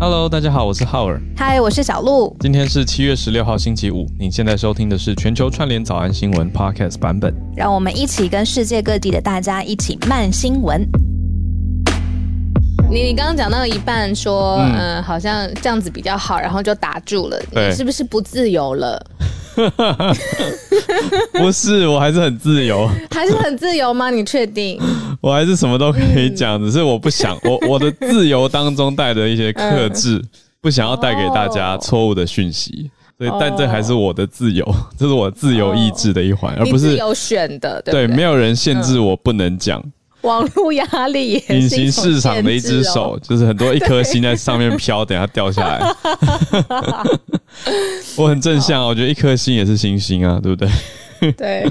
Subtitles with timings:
[0.00, 1.20] Hello，大家好，我是浩尔。
[1.36, 2.36] 嗨，我是小鹿。
[2.38, 4.06] 今天是七月十六号星期五。
[4.16, 7.34] 您现在收听的是全球串联早安新闻 Podcast 版本。
[7.56, 10.86] 让我们一起跟世界各地的大家一起慢新闻。
[12.88, 17.36] 你你刚刚讲到一半说，嗯、呃，好像这样子比较好，然后就打住了。
[17.50, 19.04] 你是不是不自由了？
[21.32, 22.88] 不是，我还是很自由。
[23.10, 24.10] 还是很自由吗？
[24.10, 24.80] 你确定？
[25.20, 30.22] 我还是什么都可以讲，只是我不想我我的自由当中带着一些克制，
[30.60, 34.64] 不想要带给大家错误的讯息，所以但这还是我的自由，
[34.96, 39.82] 这是我自由意志的一环，而不是有选的，对，没有人限制我不能讲。
[40.22, 45.94] 网络压力也是隐形市场的一只手，就是很多一颗星在上面飘，等下掉下来。
[48.18, 50.68] 我很正向，我觉得一颗星也是星星啊，对不对？
[51.36, 51.70] 对，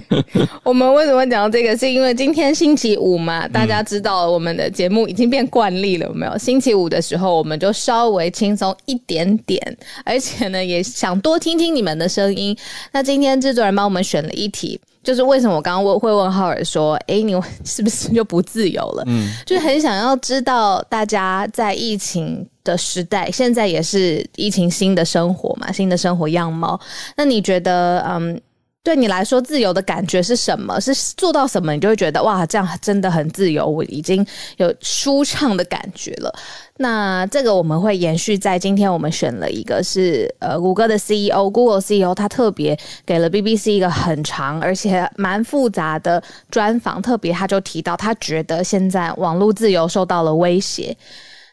[0.63, 1.77] 我们为什么讲到这个？
[1.77, 6.37] 是因为今天星期五嘛，大家知道我们的节目已经变惯例了，有没有？
[6.37, 12.57] 星期五的时候，我们就稍微轻松一点点，而且呢，也想多听听你们的声音。
[12.91, 19.03] 那今天制作人帮我们选了一题，就是为什么我刚刚问会问浩尔说，哎，你是不是就不自由了？
[19.07, 26.79] 嗯，就很想要知道大家在疫情的时代，现在也是疫情新的生活嘛，新的生活样貌。
[27.15, 28.39] 那你觉得，嗯？
[28.87, 30.79] 对你来说，自由的感觉是什么？
[30.79, 36.33] 是做到什么，你就会觉得哇，这样真的很自由，我已经有舒畅的感觉了。
[36.77, 50.95] 那这个我们会延续在今天，我们选了一个是呃，谷歌的 CEO，Google CEO，他特别给了 BBC 一个很长而且蛮复杂的专访，特别他就提到，他觉得现在网络自由受到了威胁。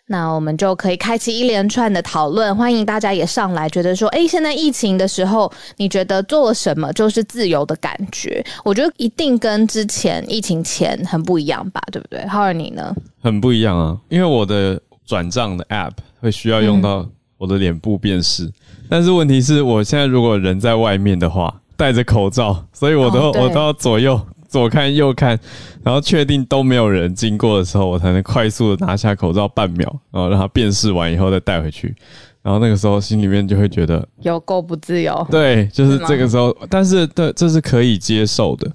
[0.06, 8.44] 那我们就可以开启一连串的讨论，欢迎大家也上来，觉得说，哎，现在疫情的时候，你觉得做了什么就是自由的感觉？
[8.64, 12.26] 我觉得一定跟之前疫情前很不一样吧，对不对？
[12.26, 12.94] 浩尔你呢？
[13.22, 18.52] 很不一样啊，因为我的转账的 App 会需要用到我的脸部辨识，嗯、
[18.90, 24.20] 但是问题是我现在如果人在外面的话，戴着口罩，所以我都、哦、我都要左右。
[24.54, 25.36] 左看右看，
[25.82, 31.92] 然后确定都没有人经过的时候，我才能快速的拿下口罩半秒，然后让它辨识完以后再带回去。
[32.40, 35.26] 然后那个时候心里面就会觉得有够不自由。
[35.28, 38.70] 对，就是这个时候，但是对，这是可以接受的。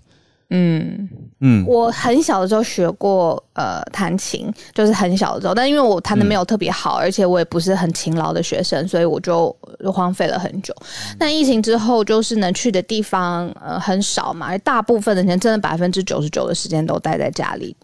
[0.50, 1.07] 嗯
[1.41, 9.55] 嗯，我很小的时候学过呃弹琴，就是很小的时候，但因为我弹的没有特别好，嗯、而且我也不是很勤劳的学生，所以我就
[9.94, 10.73] 荒废了很久。
[11.17, 17.75] 但疫情之后，就是能去的地方呃很少嘛，而大部分的人真的百分之九十九的时间都待在家里，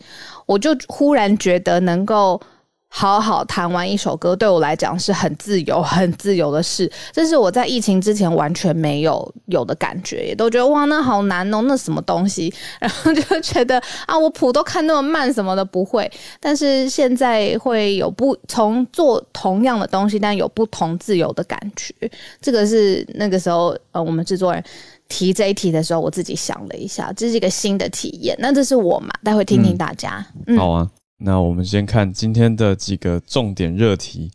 [0.45, 2.39] 我就忽然觉得能够。
[2.87, 6.89] 好好弹完一首歌，对我来讲是很自由、很自由的事。
[7.11, 12.53] 这是我在疫情之前完全没有有的感觉，也都觉得哇，那好难哦，那什么东西？
[12.79, 16.09] 然后就觉得啊，我谱都看那么慢，什么的不会。
[16.39, 21.93] 但是现在会有不从做同样的东西，但有不同自由的感觉。
[22.39, 24.63] 这个是那个时候呃，我们制作人
[25.09, 28.33] 提这一题的时候，我自己想了一下，这是一个新的体验。
[28.39, 29.09] 那这是我嘛？
[29.21, 30.25] 待会听听大家。
[30.47, 30.89] 嗯，嗯好啊。
[31.17, 34.31] 那我们先看今天的几个重点热题。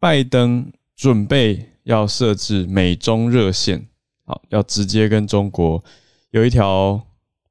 [0.00, 3.88] 拜登准备要设置美中热线，
[4.24, 5.82] 好，要直接跟中国
[6.30, 7.00] 有一条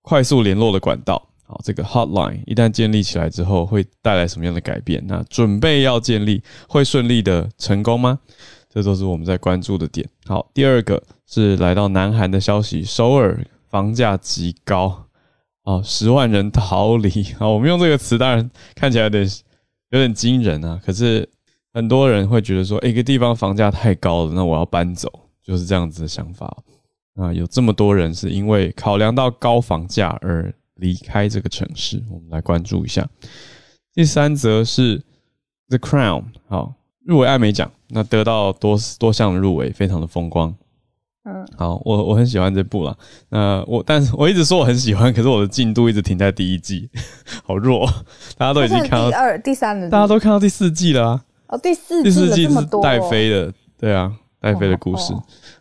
[0.02, 1.22] 快速联络的管道。
[1.46, 5.02] 好，这个 hotline 一旦建立起来之后，会带来什么样的改变？
[5.08, 8.20] 那准备要建立，会顺利的成功吗？
[8.70, 10.08] 这都是我们在关注的点。
[10.26, 15.07] 好，第二个是来到南韩的消息，首尔房价极高。
[15.68, 17.44] 哦，十万人逃离啊！
[17.52, 19.30] 我们用这个词，当然看起来有点
[19.90, 20.80] 有点惊人啊。
[20.82, 21.28] 可是
[21.74, 25.12] 很多人会觉得说，一个地方房价太高了，那我要搬走，
[25.44, 26.48] 就是这样子的想法
[27.16, 27.34] 啊。
[27.34, 33.06] 有这么多人是因为考量到高房价而离开这个城市，我们来关注一下。
[33.94, 35.04] 第三则是
[35.68, 40.56] The Crown，好，入围艾美奖，那得到多多项入围，非常的风光。
[41.28, 42.96] 嗯，好，我我很喜欢这部啦。
[43.30, 46.90] 那我，但是我一直说我很喜欢，可是我的进度一直停在第一季，
[47.44, 47.86] 好弱。
[48.38, 51.24] 大家都已经看到第二、第三了，大家都看到第四季了啊。
[51.50, 55.14] 哦，第四第四季是戴妃的，对啊，戴妃的故事。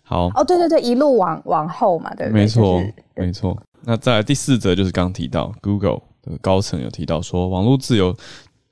[0.02, 2.42] 好，哦，对对对，一路往往后嘛，对不对？
[2.42, 2.82] 没错，
[3.16, 3.56] 没错。
[3.82, 8.14] 那再来第四则就是刚提到 Google 的高层有提到说，网络自由，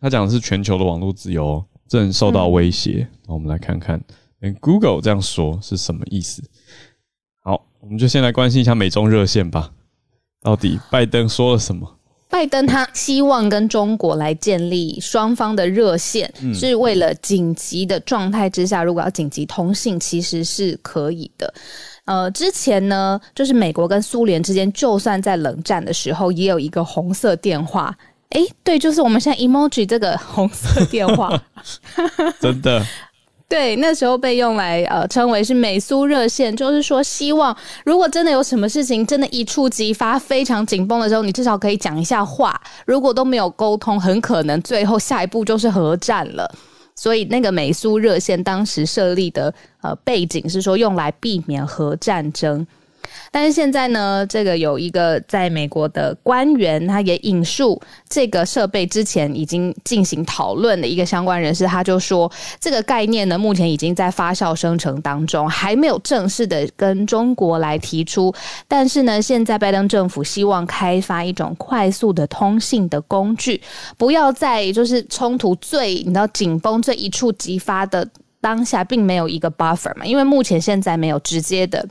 [0.00, 3.06] 他讲的是全球的网络自由正受到威胁。
[3.26, 4.04] 那我们来看看，连
[4.52, 6.42] Google 这样说是什么意思？
[7.42, 9.70] 好我们就先来关心一下美中热线吧。
[10.42, 11.98] 到底拜登说了什么？
[12.30, 21.54] 拜登他希望跟中国来建立双方的热线，嗯、是为了紧急的状态之下，如果要紧急通信，其实是可以的。
[22.06, 27.96] 呃，之前呢，就是美国跟苏联之间，就算在冷战的时候，也有一个红色电话。
[28.30, 31.40] 哎，对，就是我们现在 emoji 这个红色电话，
[32.40, 32.84] 真的。
[33.54, 42.60] 对，那时候被用来呃称为是美苏热线，就是说希望如果真的有什么事情真的一触即发，非常紧绷的时候，你至少可以讲一下话。
[42.84, 46.52] 如果都没有沟通，很可能最后下一步就是核战了。
[46.96, 52.66] 所以那个美苏热线当时设立的呃背景是说用来避免核战争。
[53.30, 62.30] 但是现在呢，这个有一个在美国的官员，他也引述这个设备之前已经进行讨论的一个相关人士，他就说，
[62.60, 68.32] 这个概念呢，目前已经在发酵生成当中，还没有正式的跟中国来提出。
[68.68, 73.60] 但是呢，现在拜登政府希望开发一种快速的通信的工具，
[73.96, 78.08] 不要在就是冲突最你知道紧绷最一触即发的
[78.40, 81.86] 当下，并没有一个 buffer 嘛，因为目前现在没有直接的。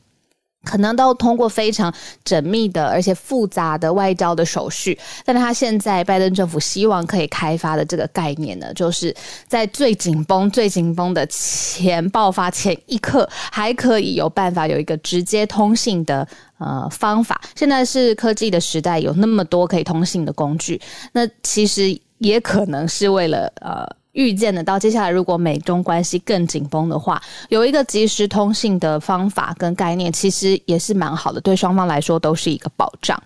[0.63, 1.93] 可能都通过非常
[2.25, 9.13] 缜密的而且复杂的外交的手续，但他现在拜登政府希望可以开发的这个概念呢，就是
[9.47, 16.27] 在最紧绷、最紧绷的前爆发前一刻，还可以有办法有一个直接通信的
[16.57, 17.41] 呃方法。
[17.55, 20.81] 现在是科技的时代，有那么多可以通信的工具，
[21.11, 24.02] 那其实也可能是为了呃。
[24.13, 33.21] 预见得到，接下来如果美中关系更紧绷的话，有一个即时通信的方法跟概念，其实也是蛮好的，对双方来说都是一个保障。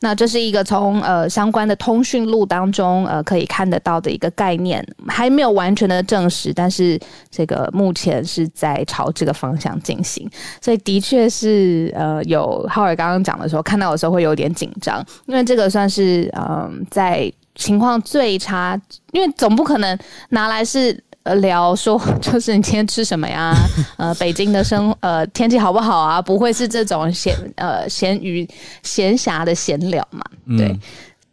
[0.00, 7.00] 那这是一个从呃相关的通讯录当中呃可以看得到的一个概念，还没有完全的证实，但是
[7.30, 10.28] 这个目前是在朝这个方向进行，
[10.60, 17.32] 所以的确是呃有浩尔刚刚讲的时候，看到的时候会有点紧张，因为这个算是嗯、在。
[17.56, 18.80] 情况最差，
[19.12, 19.98] 因为总不可能
[20.28, 23.52] 拿来是呃聊说，就是你今天吃什么呀？
[23.96, 26.20] 呃，北京的生呃天气好不好啊？
[26.20, 28.46] 不会是这种闲呃闲余
[28.82, 30.22] 闲暇的闲聊嘛？
[30.56, 30.80] 对、嗯。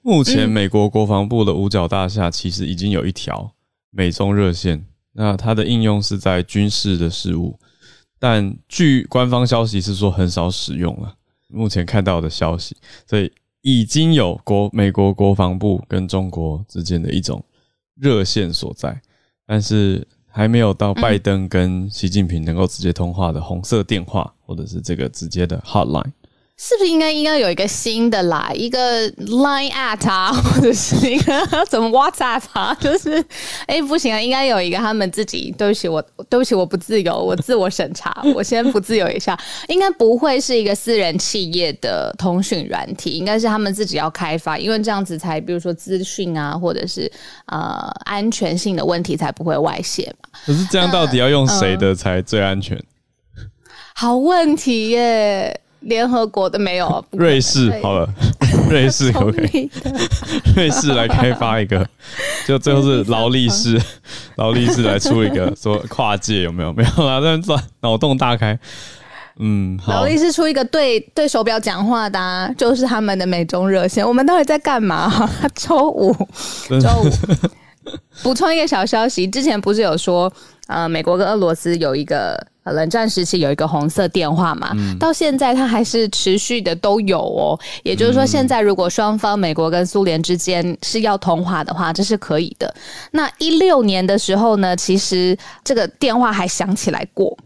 [0.01, 3.51] 目前美国国防部的五角大厦其实已经有一条
[3.91, 7.59] 美中热线，那它的应用是在军事的事务，
[8.17, 11.13] 但据官方消息是说很少使用了。
[11.49, 12.75] 目前看到的消息，
[13.05, 13.31] 所以。
[13.63, 17.43] 已经有国美国国防部跟中国之间的一种
[17.95, 19.01] 热线所在，
[19.45, 26.11] 但是还没有到拜登跟习近平能够直接通话的红色电话，或者是这个直接的 hotline。
[26.55, 28.51] 是不是应该应该有一个新的啦？
[28.53, 31.33] 一个 Line at 啊， 或者是一个
[31.67, 32.73] 怎么 WhatsApp 啊？
[32.79, 33.17] 就是
[33.65, 35.53] 哎、欸，不行啊，应该有一个他们自己。
[35.57, 39.37] 对不起，我对不起，我不自由，我自我审查， 我先不自由一下。
[39.67, 47.11] 应该不会是一个私人企业的通讯软体，应该是他们自己要开发，因为这样子才，比如说资讯啊，或者是
[47.47, 50.29] 呃安全性的问题才不会外泄嘛。
[50.45, 52.77] 可是这样到底要用谁的才最安全？
[52.77, 53.49] 嗯、
[53.95, 55.59] 好问题耶。
[55.83, 58.09] 联合国的没有，瑞士好了，
[58.69, 59.69] 瑞士可不可以？
[60.55, 61.85] 瑞士来开发一个，
[62.47, 63.79] 就最后是劳力士，
[64.37, 66.73] 劳力士来出一个，说跨界有没有？
[66.73, 68.57] 没有啦，这样脑洞大开。
[69.39, 69.93] 嗯，好。
[69.93, 74.07] 劳力士出一个对对手表讲话的，啊，就是他们的美中热线。
[74.07, 75.11] 我们到底在干嘛？
[75.55, 76.13] 周五，
[76.69, 77.09] 周五。
[78.23, 80.31] 补充一个小消息，之前不是有说，
[80.67, 82.47] 呃，美国跟俄罗斯有一个。
[82.65, 87.59] 冷战时期有一个红色电话嘛，嗯、到现在它还是持续的都有哦。
[87.83, 92.73] 也就是说，现在如果双方美国跟苏联之间是要通话的话，这是可以的。
[93.11, 97.37] 那一六年的时候呢，其实这个电话还响起来过。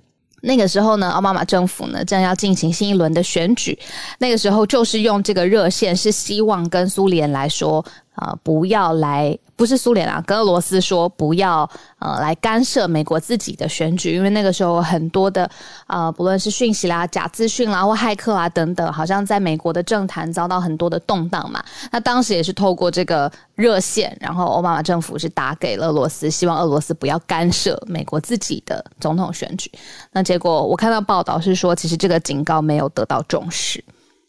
[0.41, 3.75] 那个时候呢，奥巴马政府呢正要进行新一轮的选举，
[4.19, 7.83] 那个时候就是用这个热线，是希望跟苏联来说。
[8.17, 11.69] 啊、不要来，不是苏联啊，跟俄罗斯说不要，
[11.99, 15.47] 呃，来干涉美国自己的选举，因为那个时候很多的，
[15.85, 21.63] 呃，不论是讯息啦、假资讯啦或骇客啊等等，好像在美国的政坛遭到很多的动荡嘛。
[21.91, 29.71] 那当时也是透过这个热线，然后奥巴马政府是打给了俄罗斯，希望俄罗斯不要干涉美国自己的总统选举。
[30.11, 33.83] 那结果我看到报道是说，其实这个警告没有得到重视。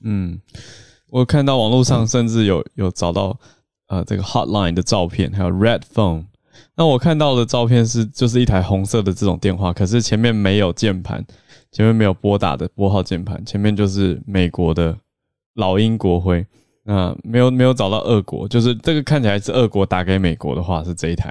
[0.04, 0.38] 嗯，
[1.08, 3.34] 我看到网络上甚至有有找到。
[3.88, 6.24] 呃，这个 hotline 的照片，还有 red phone。
[6.76, 11.24] 那我看到的照片是，就是一台红色的这种电话，可是前面没有键盘，
[11.72, 14.96] 前面没有拨打的拨号键盘，前面就是美国的
[15.54, 16.46] 老鹰国徽。
[16.84, 21.30] 那没有没有找到俄国，就是这个看起来是俄国打给美国的话是这一台，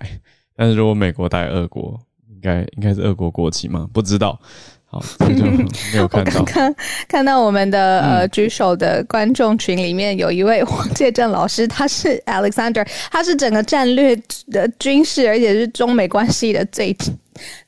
[0.56, 2.00] 但是如果美国打给俄国，
[2.30, 3.90] 应该应该是俄国国旗吗？
[3.92, 4.40] 不知道。
[4.90, 5.44] 好，这就
[5.92, 6.40] 没有看到。
[6.40, 6.76] 我刚刚
[7.08, 14.16] 看到我们的呃举手的观众群里面有一位黄介正老师，他是 Alexander，他是整个战略
[14.50, 16.96] 的军事，而且是中美关系的最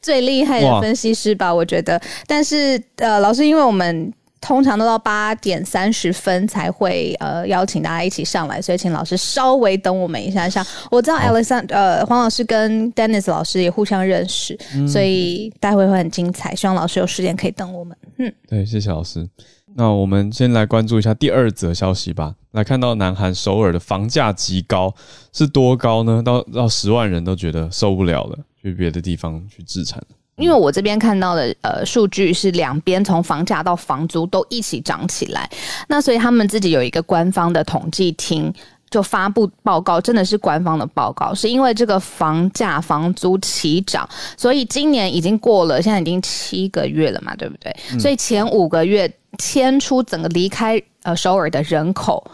[0.02, 1.54] 最厉害的分析师吧？
[1.54, 2.02] 我觉得。
[2.26, 10.66] 但是呃，老师，因为我们通常都到八点三十分才会呃邀请大家一起上来，所以请老师稍微等我们一下下。
[10.90, 16.56] 我知道 Alexander 呃黄老师跟 Dennis 老师也互相认识，嗯、所以待会会很精彩。
[16.56, 17.98] 希望老师有时间可以等我们。
[18.18, 19.28] 嗯，对，谢谢老师。
[19.76, 22.34] 那我们先来关注一下第二则消息吧。
[22.52, 24.94] 来看到南韩首尔的房价极高，
[25.32, 26.24] 是多高呢？
[26.26, 30.02] 到到十万人都觉得受不了了，去别的地方去置产。
[30.40, 35.50] 因为我这边看到的呃数据是两边从房价到房租都一起涨起来，
[35.88, 38.54] 那所以他们自己有一个官方的统计厅
[38.90, 47.76] 就发布报告，真的是官方的报告，是因为这个房价房租齐涨，所以今年已经过了，现在已经七个月了嘛，对不对？
[47.92, 52.26] 嗯、所以前五个月迁出整个离开呃首尔的人口，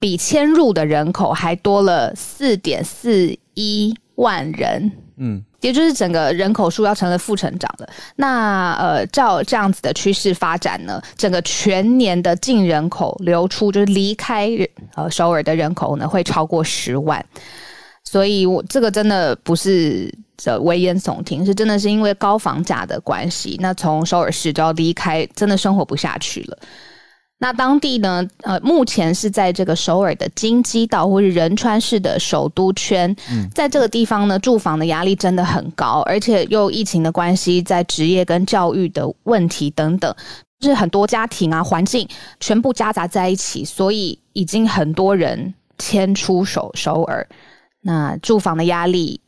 [0.00, 4.90] 比迁入的人口还多了四点四一万人。
[5.16, 5.44] 嗯。
[5.60, 7.88] 也就是整个人口数要成了负成长了。
[8.16, 14.50] 那呃，照这样子的趋势发展呢，整个全年的净人口流出，就是离开
[14.94, 17.24] 呃首尔的人口呢，会超过十万。
[18.02, 20.12] 所以我这个真的不是
[20.44, 23.56] 呃危言耸听，是真的是因为高房价的关系。
[23.60, 26.58] 那从首尔市就要离开，真的生活不下去了。
[27.42, 28.28] 那当地呢？
[28.42, 40.14] 呃，目前是在这个首尔的京畿道或是仁川市的首都圈，嗯，在这个地方呢，住房的压力真的很高，而且又疫情的关系，在职业跟教育的问题等等，
[40.58, 42.06] 就是很多家庭啊，环境
[42.40, 47.26] 全部夹杂在一起，所以已经很多人迁出首首尔，
[47.80, 49.18] 那住房的压力。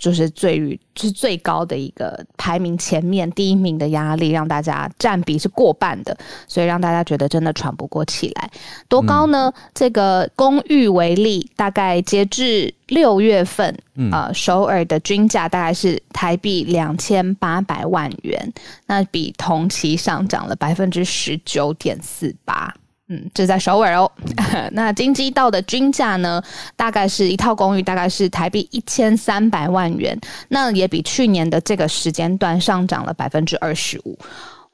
[0.00, 6.16] 就是最于是最高的一个排名前面第一名的压力，让大家占比是过半的，
[6.48, 8.50] 所以让大家觉得真的喘不过气来。
[8.88, 9.52] 多高呢？
[9.54, 18.52] 嗯、这个公寓为例，大概截至六月份，嗯、呃，首尔的均价大概是台币两千八百万元，
[18.86, 22.74] 那比同期上涨了百分之十九点四八。
[23.12, 24.10] 嗯，这在首尔哦。
[24.70, 26.40] 那京畿道的均价呢，
[26.76, 30.16] 大概是一套公寓，大概是台币一千三百万元，
[30.48, 34.16] 那也比去年的这个时间段上涨了百分之二十五。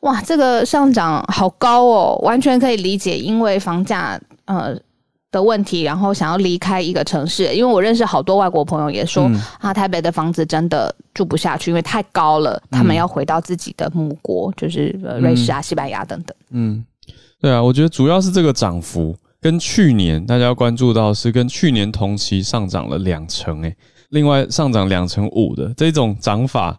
[0.00, 4.78] 哇，这个上涨好高哦，完全可以理解，因为房价呃
[5.32, 7.54] 的问题，然后想要离开一个城市。
[7.54, 14.88] 因为我认识好多外国朋友也说，嗯、啊，台北的房子真的住不下去，因为太高了，他们要回到自己的母国，就是
[15.22, 16.36] 瑞士啊、西班牙等等。
[16.50, 16.84] 嗯。
[17.40, 23.76] 对啊，我觉得主要是这个涨幅跟去年大家要关注到是跟去年同期上涨了两成诶，
[24.08, 26.78] 另外上涨两成五的这种涨法，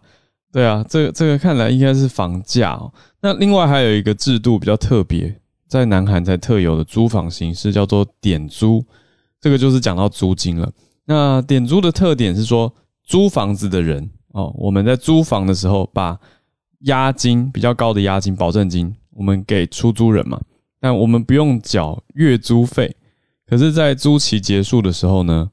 [0.52, 2.92] 对啊，这个这个看来应该是房价哦。
[3.20, 5.34] 那另外还有一个制度比较特别，
[5.68, 8.84] 在南韩才特有的租房形式叫做点租，
[9.40, 10.70] 这个就是讲到租金了。
[11.06, 12.72] 那点租的特点是说，
[13.04, 16.18] 租房子的人哦，我们在租房的时候把
[16.80, 18.94] 押金比较高的押金保证金。
[19.18, 20.40] 我们给出租人嘛，
[20.78, 22.94] 但我们不用缴月租费。
[23.44, 25.50] 可是，在租期结束的时候呢，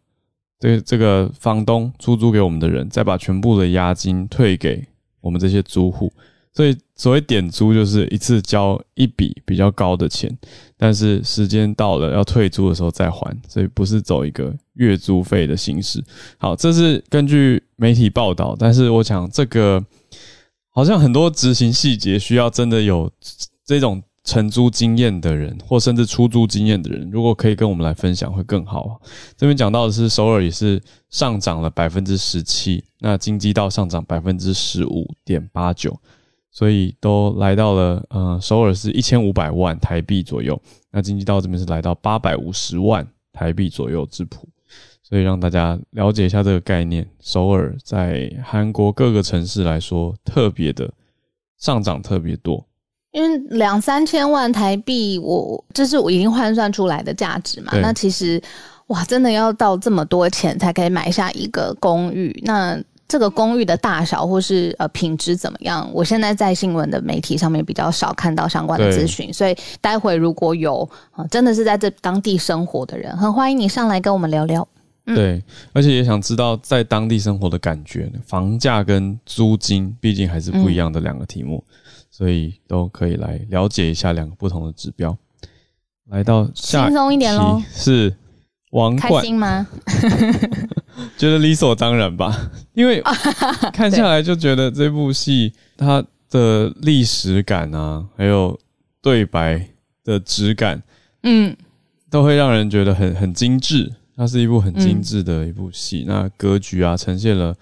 [0.60, 4.86] 这这个房东出租给我们的人，再把全部的押金退给
[5.20, 6.14] 我们这些租户。
[6.54, 10.30] 所以，所谓点租就是一次交一笔比较高的钱，
[10.78, 16.04] 但是时间到了要退租的时候再还，所以不是走一个月租费的形式。
[16.38, 19.84] 好，这是根据媒体报道，但是我想这个
[20.70, 23.12] 好像很多执行细节需要真的有。
[23.66, 29.02] 这种承租经验的人，或甚至出租经验的人，如果可以跟我们来分享，会更好。
[29.36, 36.00] 这边讲到的是首尔也是上涨了百分之十七，那京畿道上涨百分之十五点八九，
[36.52, 40.60] 所以都来到了呃，首尔是一千五百万台币左右，
[40.92, 44.48] 那京畿道这边是来到八百五十万台币左右之谱，
[45.04, 47.08] 所以让大家了解一下这个概念。
[47.20, 50.92] 首尔在韩国各个城市来说，特别的
[51.58, 52.66] 上涨特别多。
[53.16, 57.72] 因为两三千万台币，我这是我已经换算出来的价值嘛？
[57.82, 58.42] 那其实
[58.88, 62.38] 哇，真的要到这么多钱才可以买下一个公寓。
[62.44, 65.90] 那这个公寓的大小或是呃品质怎么样？
[65.94, 70.88] 我现在在新闻的媒体上面比较少看到相关的资讯，所以待会如果有
[71.32, 74.68] 真的是在这当地生活的人，很欢迎你上来跟我们聊聊。
[75.06, 75.42] 嗯、对，
[75.72, 81.64] 而且也想知道在当地生活的感觉，房价跟租金毕竟还是不一样的两个题目。
[81.70, 81.76] 嗯
[82.18, 85.18] 所以都可以来了解一下两个不同的指标。
[86.08, 87.62] 来到下，轻松一点喽。
[87.70, 88.16] 是
[88.72, 89.68] 王冠，开心吗？
[91.20, 93.04] 觉得理所当然吧，因为
[93.74, 98.58] 看下来就觉得这部戏它的历史感啊，还有
[99.02, 99.68] 对白
[100.06, 100.82] 的质感，
[101.24, 101.54] 嗯，
[102.10, 103.92] 都会让人觉得很很精致。
[104.16, 107.54] 它是一部很精致的一部戏，嗯、那格局啊，呈现了。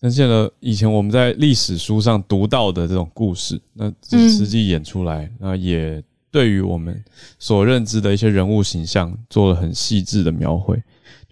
[0.00, 7.02] 呈现了以前我们在历史书上读到的这种故事，那实际演出来，那也对于我们
[7.38, 10.80] 所认知的一些人物形象做了很细致的描绘，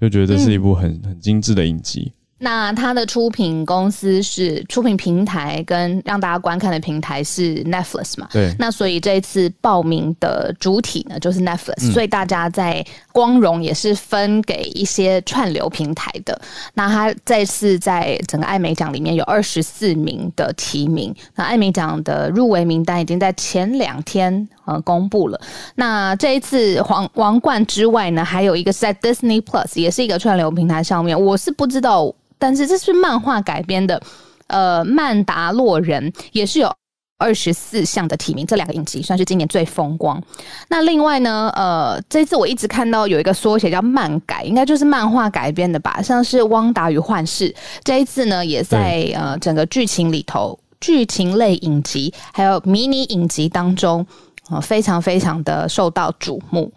[0.01, 2.13] 就觉得这是一部很、嗯、很精致的影集。
[2.39, 8.29] 那它的出品公司是出品平台跟让大家观看的平台是 Netflix 嘛？
[8.31, 8.55] 对。
[8.59, 16.39] 那所以这一次报名的主体呢就是 Netflix，、嗯、所以大家在光荣也是分给一些串流平台的。
[16.75, 25.41] 那他这次在整个艾美奖里面有二十四名的提名，那艾美奖的入围名单已经在前两天呃公布了。
[25.77, 32.15] 那这一次皇王冠之外呢，还有一个是在 Disney Plus，也是一个串流平台上面，我是不知道。
[32.39, 34.01] 但是这是漫画改编的，
[34.49, 36.73] 呃，《曼达洛人》也是有
[37.19, 40.23] 二十四项的提名，这两个影集算是今年最风光。
[40.69, 46.03] 那另外呢，呃，这次我一直看到有一个缩写叫“漫改”，应该就是漫画改编的吧？
[46.03, 47.49] 像是《汪达与幻视》，
[47.83, 54.07] 这一次呢也在呃整个剧情里头，剧情类影集还有迷你影集当中，
[54.51, 56.71] 呃，非常非常的受到瞩目。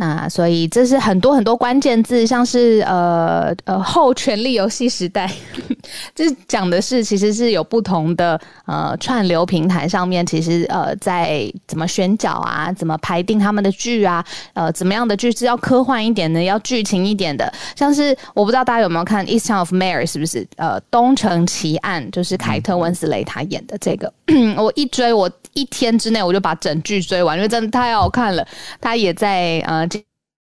[0.00, 5.28] 那所以这是很多很多关键字，像是呃呃后权力游戏时代，
[6.14, 14.24] 这讲的是其实是有不同的呃串流平台上面，其实呃在怎么选角啊，怎么排定他们的剧啊，
[14.54, 20.46] 呃怎么样的剧是要科幻一点的，要剧情一点的，像是我不知道大家有没有看《East Town of Mary》是不是？
[20.58, 24.12] 呃，东城奇案就是凯特温斯雷他演的这个，
[24.56, 28.46] 我一追我一天之内我就把整剧追完，因为真的太好看了。
[28.80, 29.87] 他也在呃。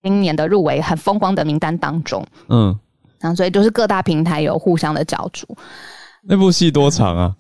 [0.03, 2.77] 今年的入围很风光的名单当中，嗯，
[3.21, 5.47] 然后所以就是各大平台有互相的角逐。
[6.23, 7.35] 那部戏多长啊？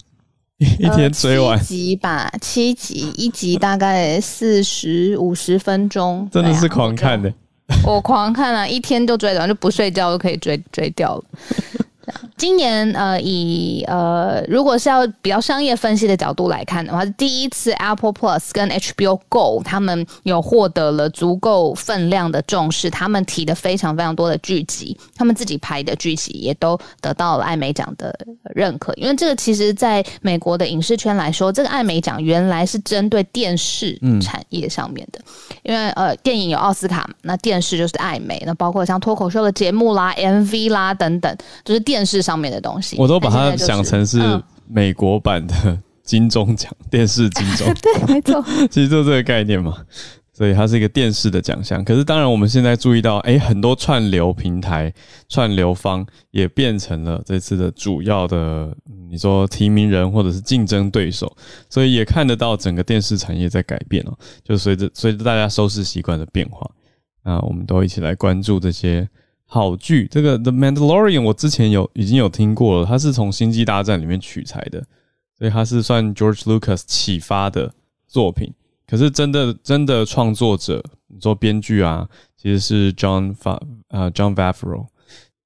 [0.60, 7.32] 嗯、一天追完、呃、七集吧，七集，一集大概四十五十分钟，真的是狂看的。
[7.84, 11.24] 我狂看啊，一天就追完，就不睡觉就可以追追掉了。
[12.36, 28.14] 今年呃，以呃，如果是要比较商业分析的角度来看的话，是第一次 Apple Plus 跟 HBO Go 他们有获得了足够分量的重视，他们提的非常非常多的剧集，他们自己拍的剧集也都得到了艾美奖的
[28.54, 28.92] 认可。
[28.94, 35.24] 因为这个其实在美国的影视圈来说，这个艾美奖原来是针对电视产业上面的，嗯、
[35.62, 42.32] 因为呃，电影有奥斯卡嘛，那电视就是艾美，那包括像脱口秀的节目啦、MV 啦等等，就是电视上。
[42.42, 44.18] 面的东西，我都把它想成是
[44.66, 47.72] 美国版的金钟奖，电视金钟。
[47.80, 49.76] 对，没错， 其实就这个概念嘛。
[50.32, 51.84] 所以它是一个电视的奖项。
[51.84, 54.92] 可是当然，我们现在注意到，哎，很多串流平台、
[55.28, 58.74] 串流方也变成了这次的主要的，
[59.08, 61.32] 你说提名人或者是竞争对手。
[61.70, 66.68] 所以也看得到整个电视产业在改变哦，就随着随着大家收视习惯的变化，
[67.22, 69.08] 那我们都一起来关注这些。
[69.54, 74.82] 好剧，这个《The Mandalorian》我之前有已经有听过了，它是从《星际大战》里面取材的，
[75.36, 77.70] 所以它是算 George Lucas 启发的
[78.06, 78.50] 作品。
[78.86, 84.86] 可是真的真的创作者，你说编剧啊，其实是 John 法呃 John Favreau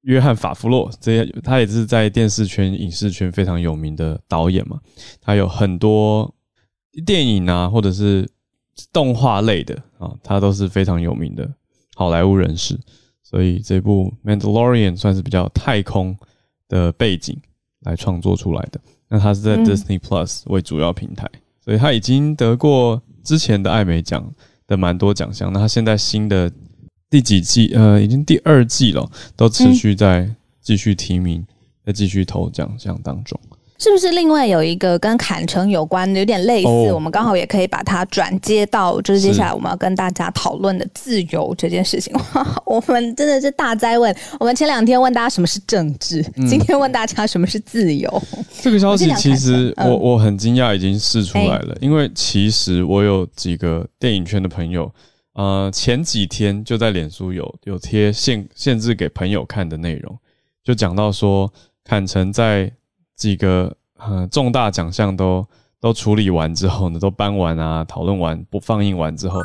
[0.03, 4.79] 约翰法夫洛，这些他也是在电视圈、影视圈非常有名的导演嘛，
[5.21, 6.33] 他有很多
[7.05, 8.31] 电影啊，或者是
[8.93, 11.53] 动画类的啊，他都是非常有名的
[11.97, 12.79] 好莱坞人士。
[13.29, 16.17] 所以这部《Mandalorian》算是比较太空
[16.69, 17.37] 的背景
[17.81, 18.81] 来创作出来的。
[19.09, 21.29] 那它是在 Disney Plus 为主要平台，
[21.61, 24.33] 所以它已经得过之前的艾美奖
[24.69, 25.53] 的蛮多奖项。
[25.53, 26.49] 那它现在新的
[27.11, 27.75] 第几季？
[27.75, 31.45] 呃，已经第二季了，都持续在继续提名，
[31.85, 33.41] 在继续投奖项当中。
[33.79, 42.15] 是不是另外有一个跟坎城有关的，有点类似？Oh, 我们刚好也可以把它转接到，就是接下来我们要跟大家讨论的自由这件事情。
[42.15, 44.15] 哇， 我们真的是大灾问。
[44.41, 48.23] 我们前两天问大家什么是政治，嗯、今天问大家什么是自由。
[48.63, 51.75] 这个消息其实我、嗯、我很惊讶，已经试出来了。
[51.75, 54.91] 欸、因为其实我有几个电影圈的朋友，
[55.35, 60.19] 呃，前几天就在脸书有有贴限限制给朋友看的内容，
[60.65, 61.53] 就讲到说
[61.85, 62.73] 坎城在。
[63.17, 65.45] 几个呃重大奖项都
[65.81, 69.41] 都处理完之后呢，都搬完啊，讨论完不放映完之后，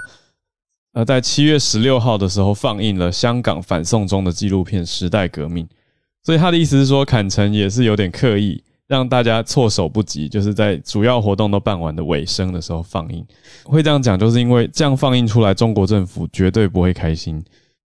[0.94, 5.66] 呃，在七月十六号的时候放映了香港反送中的纪录片《时代革命》。
[6.24, 13.26] 所以他的意思是说，坎城也是有点刻意让大家措手不及，就是在主要活动都办完的尾声的时候放映。
[13.64, 17.44] 会这样讲，就是因为这样放映出来，中国政府绝对不会开心。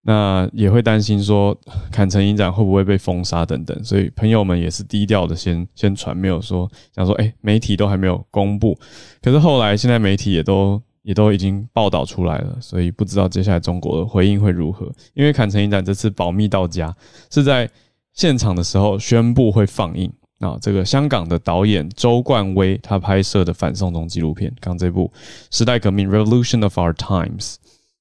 [0.09, 1.59] 那也会担心说，
[1.91, 8.79] 坎城影展会不会被封杀等等，所以朋友们也是低调的先先传，没有说想说，诶，媒体都还没有公布，
[9.21, 14.89] 可是后来现在媒体也都也都已经报道出来了，所以不知道接下来中国的回应会如何。
[15.15, 16.95] 因为坎城影展这次保密到家，
[17.29, 17.69] 是在
[18.13, 25.11] 现场的时候宣布会放映，啊，这个香港的导演周冠威他拍摄的反送中纪录片，刚这部
[25.57, 27.57] 《时代革命》（Revolution of Our Times），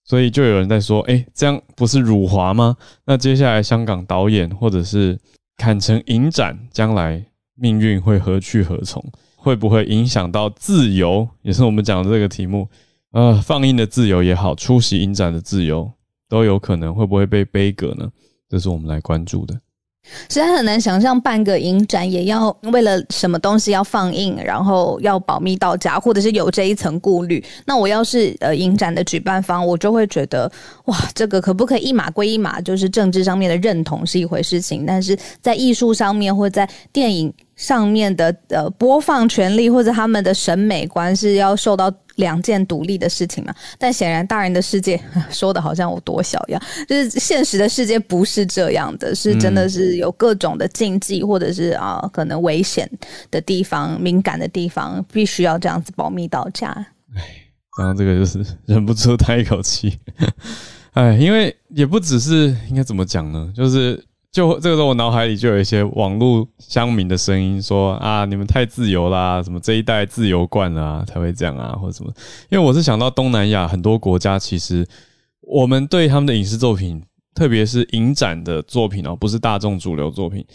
[0.06, 2.78] 所以就有人在说，哎，这样不是辱华吗？
[3.06, 5.20] 那接下来香港导演或者是
[5.58, 9.04] 砍成影展，将来命运会何去何从？
[9.36, 11.28] 会不会影响到自由？
[11.42, 12.68] 也是我们讲的这个题目，
[13.12, 15.92] 呃，放映的自由也好，出席影展的自由
[16.30, 18.08] 都有可能会不会被杯葛呢？
[18.48, 19.60] 这是我们来关注的。
[20.30, 27.44] 实在很难想象，办个影展也要为了什么东西要放映，然后要保密到家，或者是有这一层顾虑。
[27.66, 30.52] 那我要是呃影展的举办方，我就会觉得，
[30.86, 32.62] 哇，这个可不可以一码归一码？
[32.62, 41.94] 就是政治上面的认同是一回事情，但是在艺术上面或在电影上面的呃播放权利或者他们的审美观是要受到。
[42.16, 44.98] 两件独立的事情嘛，但显然大人的世界
[45.30, 52.90] 说的好像我多小一样，就是现实的世界不是这样的，是真的是有各种的禁忌或者是啊、可能危险
[53.30, 56.70] 的地方、敏感的地方，必须要这样子保密到家。
[57.18, 57.22] 哎，
[57.76, 60.00] 刚刚这个就是忍不住叹一口气，
[60.94, 64.02] 哎，因为也不只是应该怎么讲呢，就是。
[64.36, 72.12] 就这个时候，我脑海里就有一些网络乡民的声音说啊，你们太自由啦，什么这一代自由惯了啊，才会这样啊，或者什么。
[72.50, 74.86] 因为我是想到东南亚很多国家，其实
[75.40, 77.02] 我们对他们的影视作品，
[77.34, 80.46] 特别是影展的作品哦，不是大众主流作品，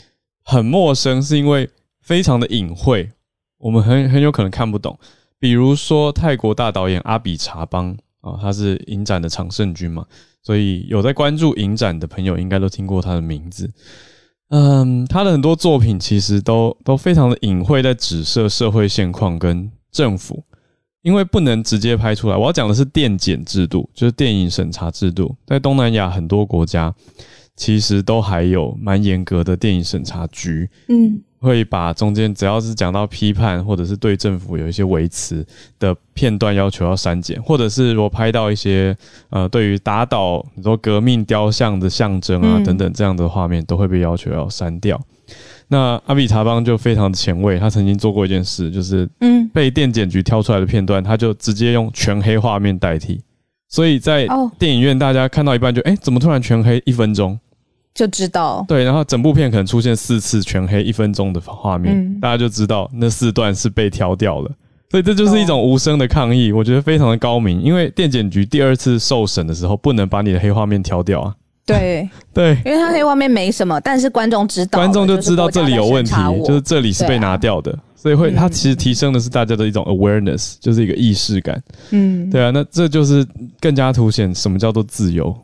[0.45, 1.67] 很陌生，是因为
[2.03, 3.09] 非常的隐晦，
[3.57, 4.99] 我们很 很有可能看不懂。
[5.39, 10.05] 比如说泰国大导演阿比查邦啊，他是影展的常胜军嘛。
[10.43, 13.71] 所以有在关注影展的朋友，应该都听过他的名字。
[14.49, 20.43] 嗯，他的很多作品其实都都非常的隐晦，在指涉社会现况跟政府，
[21.03, 22.37] 因为不能直接拍出来。
[22.37, 26.93] 我要讲的是电检制度，就是电影审查制度，在东南亚很多国家
[27.61, 30.67] 其实都还有蛮严格的电影审查局。
[30.89, 31.21] 嗯。
[31.43, 35.43] 会把中间只要是讲到批判或者是对政府有一些维持
[35.79, 38.95] 的片段要求要删减，或者是如果拍到一些
[39.31, 45.01] 呃对于打倒你说革命雕像的象征啊等等这样的画面，都会被要求要删掉。
[45.69, 53.19] 那阿比查邦就非常的前卫，他曾经做过一件事，就是嗯被电检局挑出来的片段，他就直接用全黑画面代替，
[53.71, 57.41] 所以在电影院大家看到一半就哎怎么突然全黑一分钟？
[58.01, 64.51] 就知道对，然后整部片可能出现四次全黑一分钟的画面，嗯，大家就知道那四段是被挑掉了。
[64.91, 67.61] 所以这就是一种无声的抗议，我觉得非常的高明。
[67.61, 71.35] 因为电检局第二次受审的时候，不能把你的黑画面挑掉啊。
[71.67, 76.15] 对 对，因为他黑画面没什么，但是观众知道，观众就知道这里有问题，
[76.47, 81.63] 就是这里是被拿掉的，所以会它其实提升的是大家的一种 awareness，就是一个意识感。
[81.91, 83.27] 嗯，对啊，那这就是
[83.61, 85.37] 更加凸显什么叫做自由。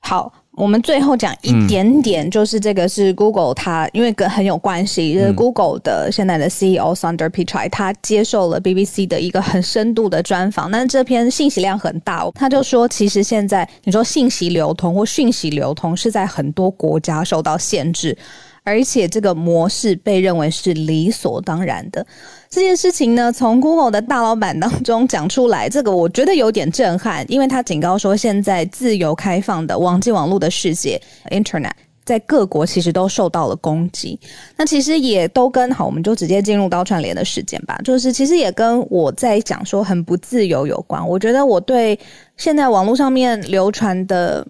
[0.00, 0.30] 好。
[0.54, 18.16] 我们最后讲一点点，就是这个是 Google，它因为跟很有关系，就是 Google 的现在的 CEO Sundar Pichai，他接受了 BBC 的一个很深度的专访，但是这篇信息量很大，他就说，其实现在你说信息流通或讯息流通是在很多国家受到限制。
[18.64, 22.06] 而且这个模式被认为是理所当然的。
[22.48, 31.72] 这件事情呢，从 Google 的大老板当中讲出来，这个我觉得有点震撼，因为他警告说，现在自由开放的网际网络的世界 （Internet）
[32.04, 34.20] 在各国其实都受到了攻击。
[34.56, 37.76] 那其实也都跟好，我们就直接进入到串联的事件吧。
[37.82, 41.04] 就是其实也跟我在讲说很不自由有关。
[41.08, 41.98] 我觉得我对
[42.36, 44.46] 现在网络上面流传的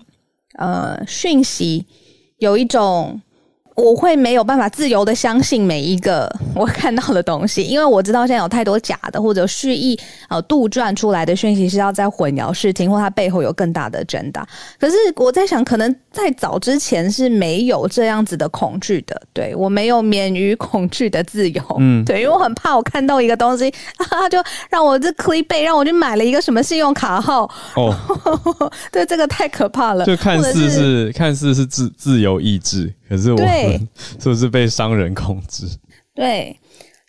[0.58, 1.86] 呃讯息
[2.36, 3.18] 有一种。
[3.74, 14.44] 我会没有办法自由的相信每一个 我看到的东西，因为我知道现在有太多假的或者蓄意呃杜撰出来的讯息是要在混淆视听，或它背后有更大的 agenda。
[14.78, 24.38] 可是我在想，可能在早之前是没有这样子的恐惧的，对，我没有免于恐惧的自由，嗯， 对，因为我很怕我看到一个东西，啊， 就
[24.70, 27.94] 让我这 clickbait，让我去买了一个什么信用卡号，哦，
[28.92, 32.92] 对，这个太可怕了，就看似是，是看似是自自由意志。
[33.12, 35.66] 可是我们是不是被商人控制？
[36.14, 36.58] 对，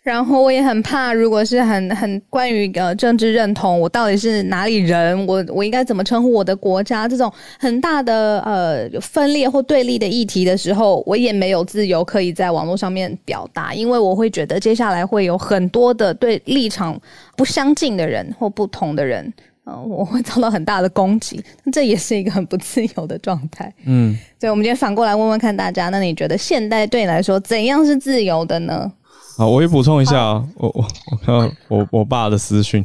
[0.02, 7.08] 然后我也很怕，如果是很很关于呃政治认同，我到底是哪里人，我我应该怎么称呼我的国家？
[7.08, 17.00] 这种很大的呃分裂或对立的议题的时候，我也没有自由可以在网络上面表达，因为我会觉得接下来会有很多的对立场
[17.34, 19.32] 不相近的人或不同的人。
[19.66, 23.72] 嗯，我会遭到很大的攻击，这也是一个很不自由的状态。
[23.86, 28.92] 嗯，所以我们今天反过来问问看大家，那你觉得现代对你来说怎样是自由的呢？
[29.36, 32.84] 好，我也补充一下啊，我我我看到我我爸的私讯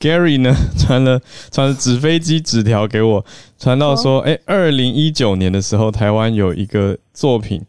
[0.00, 3.22] ，Gary 呢传了传了纸飞机纸条给我，
[3.58, 7.60] 传到说，哎，二零一九年的时候，台湾有一个作品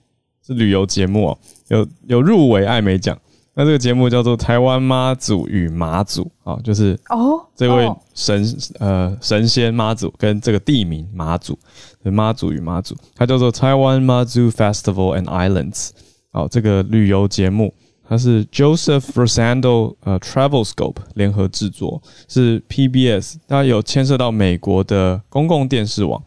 [0.46, 3.18] 是旅游节目哦，有有入围艾美奖。
[3.58, 11.58] 那这个节目叫做《台湾妈祖与马祖》啊，就是哦，这位神、哦、呃神仙妈祖跟这个地名马祖，
[12.04, 15.91] 妈祖与马祖，它叫做台湾妈祖 Festival and Islands。
[16.32, 17.74] 好，这个旅游节目
[18.06, 26.22] 它是 Joseph Rosando 呃 Travelscope 联合制作，是 PBS，它有牵涉到美国的公共电视网，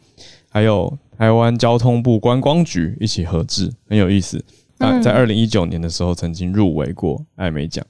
[0.49, 4.43] 还有台湾交通部观光局一起合制，很有意思。
[4.79, 7.85] 啊，在二零一九年的时候曾经入围过艾美奖，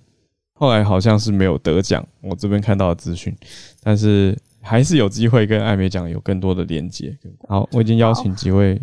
[0.55, 2.07] 后来好像是没有得奖。
[2.21, 3.35] 我这边看到的资讯，
[3.83, 7.17] 但是还是有机会跟艾美奖有更多的连接。
[7.49, 8.81] 好，我已经邀请几位。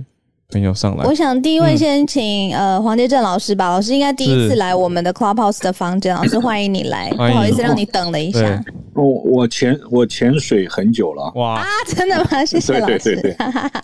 [0.51, 3.69] 朋友上来，我想第一位先请、嗯、呃黄杰正老师吧。
[3.69, 7.09] 老师应该第一次来我们的 Clubhouse 的房间，老师欢迎你来。
[7.11, 8.63] 不好意思让你等了一下。
[8.93, 11.31] 我我潜我潜水很久了。
[11.35, 12.45] 哇啊，真的吗？
[12.45, 12.99] 谢谢老师。
[12.99, 13.37] 对对对对，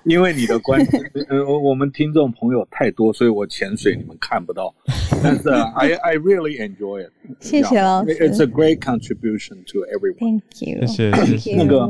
[0.05, 0.79] 因为你的关
[1.29, 4.73] 呃我们听众朋友太多，所以我潜水你们看不到。
[5.21, 7.11] 但是 I I really enjoy it。
[7.41, 8.11] 谢谢老师。
[8.19, 10.19] It's a great contribution to everyone.
[10.19, 10.85] Thank you.
[10.87, 11.55] 谢谢。
[11.55, 11.89] 那个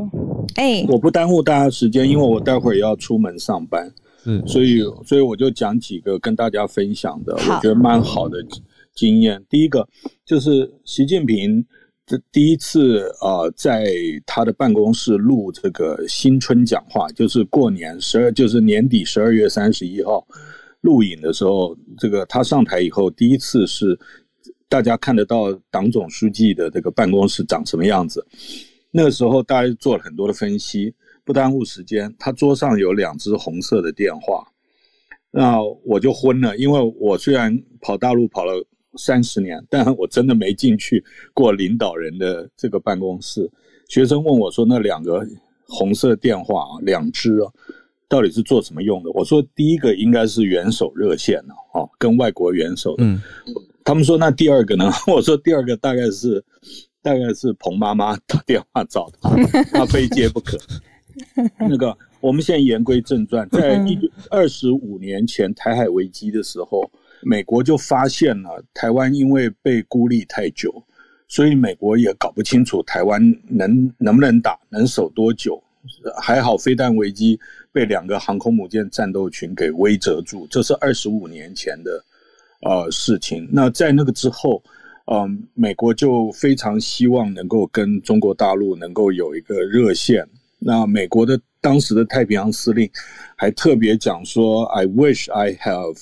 [0.56, 3.92] 哎，我不耽误大家时间，因为我待会儿要出门上班。
[4.22, 8.38] 是，所以，所以我就讲几个跟大家分享的，我觉得蛮好的
[8.94, 9.44] 经验。
[9.48, 9.88] 第一个
[10.24, 11.64] 就是习近平
[12.06, 13.92] 这第一次啊、呃，在
[14.24, 20.24] 他的办公室录这个新春讲话，就是过年十二，就是年底十二月三十一号
[20.82, 23.98] 录影的时候，这个他上台以后第一次是
[24.68, 28.24] 大家看得到党总书记的这个办公室长什么样子。
[28.92, 30.94] 那个时候大家做了很多的分析。
[31.24, 34.46] 不耽误时间，他桌上有两只红色的电话，
[35.30, 38.64] 那我就昏了，因为我虽然跑大陆跑了
[38.98, 43.50] 三十年，但我真的没进去过领导人的这个办公室。
[43.88, 45.26] 学生问我说：“那两个
[45.66, 47.50] 红色电话啊，两只啊，
[48.08, 53.20] 到底是做什么用的？”我说：“第一个应该是元首热线呢，哦，跟外国元首的。”嗯，
[53.84, 56.42] 他们说：“那第二个呢？” 我说：“第二个大概是
[57.00, 59.30] 大概是彭妈妈打电话找他，
[59.72, 60.58] 他非接不可。”
[61.58, 63.98] 那个，我们现在言归正传，在一
[64.30, 66.90] 二十五年前台海危机的时候，
[67.22, 70.82] 美国就发现了台湾因为被孤立太久，
[71.28, 75.62] 所以美国也搞不清楚台湾能能不能打，能守多久。
[76.20, 77.38] 还好飞弹危机
[77.72, 82.04] 被两个航空母舰战斗群给威慑住，这是二十五年前的
[82.60, 83.48] 呃事情。
[83.50, 84.62] 那在那个之后，
[85.06, 90.24] 嗯、呃，美国就非常希望能够跟中国大陆能够有一个热线。
[90.64, 92.88] 那美国的当时的太平洋司令
[93.36, 95.98] 还特别讲说：“I wish I have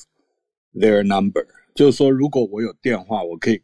[0.75, 3.61] their number。”就是说，如果我有电话，我可以，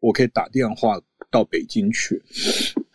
[0.00, 2.22] 我可以打电话到北京去。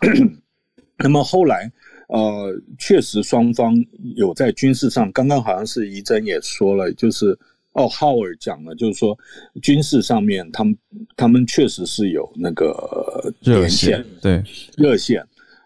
[0.97, 1.71] 那么后来，
[2.07, 3.75] 呃，确实双方
[4.15, 7.37] 有在军事上，刚刚好像是怡珍也说了，就是
[7.73, 9.17] 哦，浩尔讲了，就是说
[9.61, 10.77] 军事上面，他们
[11.15, 14.41] 他们确实是有那个，热线，对，
[14.77, 15.23] 热线。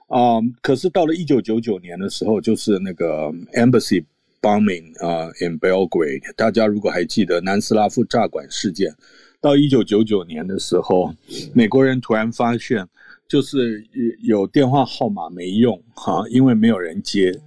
[0.07, 4.01] 啊、um，可是到了一九九九年的时候，就是那个 embassy
[4.41, 8.95] bombing 啊、uh，in Belgrade，大家如果还记得南斯拉夫炸馆事件，
[9.41, 11.13] 到一九九九年的时候，
[11.53, 12.87] 美国人突然发现，
[13.27, 13.85] 就是
[14.21, 17.41] 有电话号码没用哈，因为没有人接，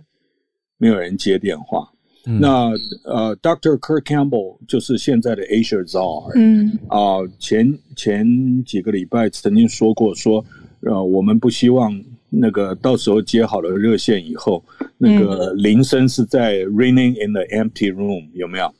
[0.76, 1.90] 没有人接电话。
[2.26, 2.70] 嗯、那
[3.04, 3.78] 呃，Dr.
[3.78, 10.44] Kirk Campbell 就是现在的 Asia Czar，嗯啊，前前几个礼拜曾经说过说，
[10.82, 11.98] 呃，我们不希望。
[12.30, 14.64] 那个到时候接好了热线以后，
[14.96, 18.72] 那个铃声是在 ringing in the empty room，有没有？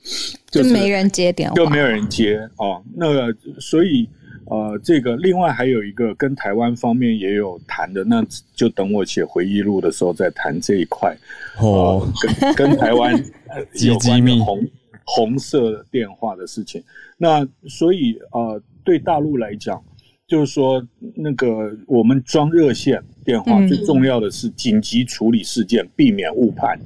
[0.51, 2.81] 就是、没人接电话，就没有人接哦。
[2.95, 4.09] 那个，所以
[4.47, 11.17] 呃，这个另外还有一个跟台湾方面也有谈的，那就等我写回忆录的时候再谈这一块
[11.61, 12.07] 哦。
[12.47, 13.13] 呃、跟跟台湾
[13.85, 14.69] 有关的红
[15.05, 16.83] 红色电话的事情。
[17.19, 19.83] 那所以呃，对大陆来讲。
[20.31, 20.81] 就是说，
[21.17, 26.79] 那个我们装热线电话最重要的是紧急处理事件，避免误判。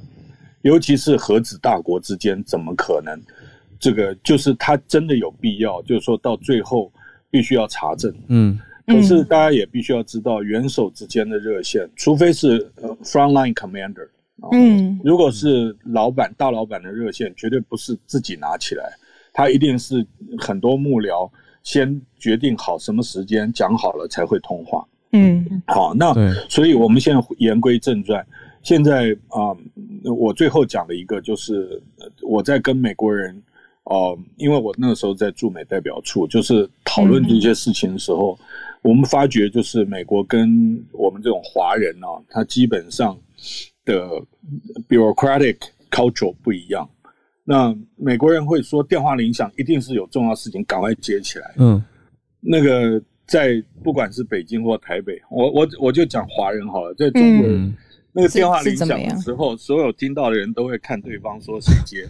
[0.63, 3.21] 尤其是核子大国之间，怎么可能？
[3.79, 6.91] 这个就是他真的有必要，就是说到最后
[7.29, 8.11] 必须要查证。
[8.29, 14.07] 嗯，可是大家也必须要知道，元首之间的热线，除非是呃 frontline commander，
[14.53, 18.91] 嗯，如果是老板大老板的热线，绝对不是自己拿起来，
[19.31, 20.03] 他一定是
[20.39, 21.29] 很多幕僚。
[21.65, 24.87] 先决定好什么时间讲好了才会通话。
[25.11, 26.13] 嗯，好，那
[26.47, 28.25] 所以我们现在言归正传。
[28.63, 29.51] 现在啊、
[30.03, 31.81] 呃，我最后讲的一个就是
[32.21, 33.35] 我在跟美国人
[33.83, 38.45] 哦、呃，因为我那个时候在驻美代表处，就是讨论这些事情的时候，嗯、
[38.81, 43.17] 我们发觉就是美国跟我们这种华人啊，他基本上
[43.85, 44.21] 的
[44.89, 45.57] bureaucratic
[45.89, 46.89] culture 不一样。
[47.47, 51.53] 那美国人会说电话铃响一定是有重要事情，赶快接起来。
[51.57, 51.81] 嗯，
[52.41, 57.75] 那个在不管是北京或台北，我我我就讲华人好了，在中国人、嗯、
[58.11, 62.07] 那个电话铃响的时候，所有听到的人都会看对方说谁接。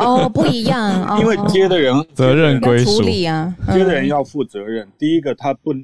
[0.00, 4.86] 哦，不一样， 因为接的人责任归属啊，接的人要负责任。
[4.98, 5.74] 第一个，他不，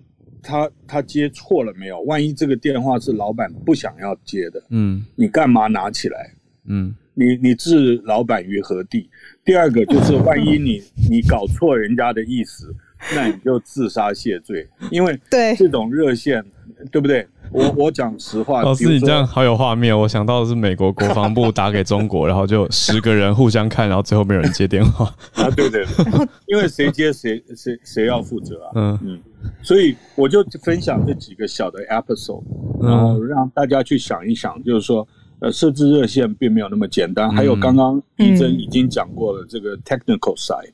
[0.42, 2.00] 他他接错了没有？
[2.02, 6.34] 万一这个电话是老板不想要接的，嗯，你干嘛拿起来？
[6.66, 9.08] 嗯，你你置老板于何地？
[9.44, 12.74] 第二个就是， 万一你你搞错人家的意思，
[13.14, 16.44] 那你就自杀谢罪，因为 对这种热线，
[16.90, 17.26] 对不对？
[17.52, 19.96] 我我讲实话，老师，你这样好有画面。
[19.96, 25.04] 我想到的是美国国防部打给中国，然后就十个人互相看，然后最后没有人接电话
[25.36, 25.48] 啊！
[25.50, 28.70] 对对对，因为谁接谁谁谁要负责啊？
[28.74, 29.20] 嗯嗯，
[29.62, 32.42] 所以我就分享这几个小的 episode，
[32.82, 35.06] 然后让大家去想一想，就是说，
[35.44, 37.30] 呃，设置热线并没有那么简单。
[37.30, 40.72] 还有刚刚一珍已经讲过了，这个 technical side，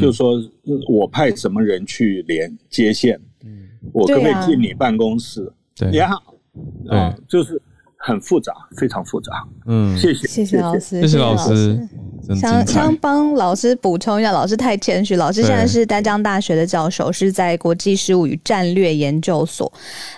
[0.00, 0.34] 就是说
[0.88, 5.48] 我派什么人去连接线，嗯，我可不可以进你办公室？
[5.92, 6.34] 也好，
[6.88, 7.62] 啊，就是
[8.08, 9.32] 很复杂，非常复杂。
[9.66, 11.78] 嗯，谢谢，谢谢老师，谢谢老师。
[12.40, 15.16] 想想帮老师补充一下，老师太谦虚。
[15.16, 19.70] 老师现在是丹江大学的教授，是在国际事务与战略研究所。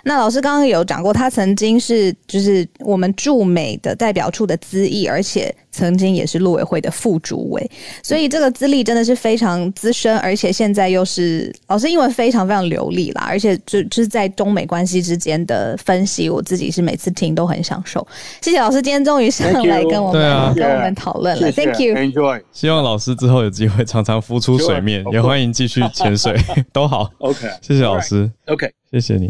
[0.05, 5.53] 那老师刚刚有讲过，他曾经是就是我们驻美的代表处的资议，而且。
[5.70, 7.70] 曾经也是陆委会的副主委，
[8.02, 18.06] 所以这个资历真的是非常资深，而且现在又是老师英文非常非常流利啦，而且就就是在中美关系之间的分析，我自己是每次听都很享受。
[18.40, 21.94] 谢谢老师，今天终于上来跟我们跟我们讨论了，Thank you。
[21.94, 22.42] Enjoy。
[22.52, 26.37] 希望老师之后有机会常常浮出水面，也欢迎继续潜水，
[26.72, 27.11] 都好。
[27.18, 28.30] OK，谢谢老师。
[28.46, 29.28] OK，谢谢你。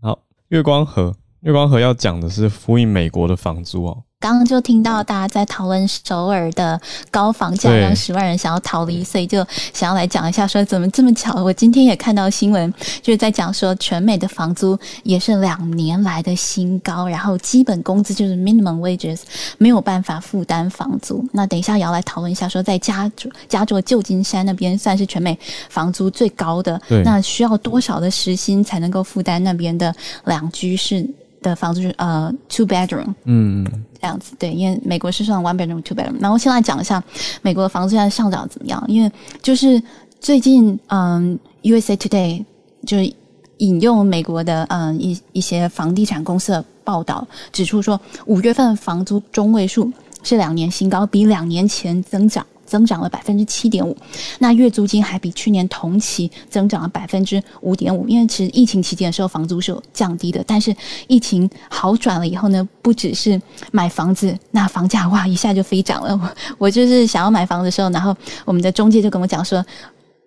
[0.00, 4.02] 好，月光河，月光河要讲的是呼应美国的房租哦。
[4.20, 11.40] 刚刚就听到大家在讨论首尔的高房价，让十万人想要逃离，所以就想要来讲一下，说怎么这么巧？
[11.44, 19.20] 我今天也看到新闻，就是在讲说全美的房租也是两年来的新高，然后基本工资就是 minimum wages
[19.56, 21.24] 没有办法负担房租。
[21.32, 25.38] 那等一下也要来讨论一下，说在加州加州旧金山那边算是全美
[25.70, 31.08] 房租最高的，那需要多少的时薪才能够负担那边的两居室？
[31.42, 33.64] 的房子是呃 two bedroom，嗯，
[34.00, 36.16] 这样子对，因为美国是算 one bedroom two bedroom。
[36.20, 37.02] 然后现在讲一下
[37.42, 38.82] 美国的房子现在上涨怎么样？
[38.88, 39.10] 因为
[39.42, 39.82] 就是
[40.20, 42.44] 最近嗯 USA Today
[42.86, 43.14] 就是
[43.58, 52.44] 引用美国的嗯一一些房地产公司的报道，指出说五月份房租中位数是两年新高，比两年前增长。
[52.68, 53.96] 增长了百分之七点五，
[54.38, 58.06] 那月租金还比去年同期增长了百分之五点五。
[58.06, 60.74] 因为其实疫情期间的时候房租是有降低的，但是
[61.06, 63.40] 疫情好转了以后呢，不只是
[63.72, 66.14] 买房子，那房价哇一下就飞涨了。
[66.14, 66.30] 我
[66.68, 69.64] 我就是想要买房子的时候，然后我们的中介就跟我讲说，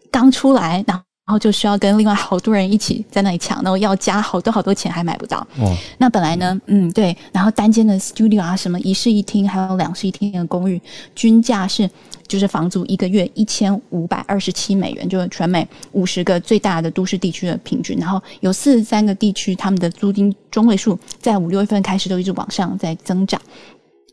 [0.10, 5.46] 刚出来，然后就需要跟另外好多人一起在那里抢，然后要加好多好多钱还买不到。
[5.60, 10.82] 哦，那本来呢，嗯对，然后单间的 studio 啊，什么一室一厅，还有两室一厅的公寓，
[11.16, 11.90] 均价是。
[12.32, 17.98] 就是房租一个月一千五百二十七美元，就是全美五十个最大的都市地区的平均。
[17.98, 23.42] 然后有四十三个地区，他们的租金中位数在五六月份开始都一直往上在增长。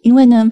[0.02, 0.50] 因为呢，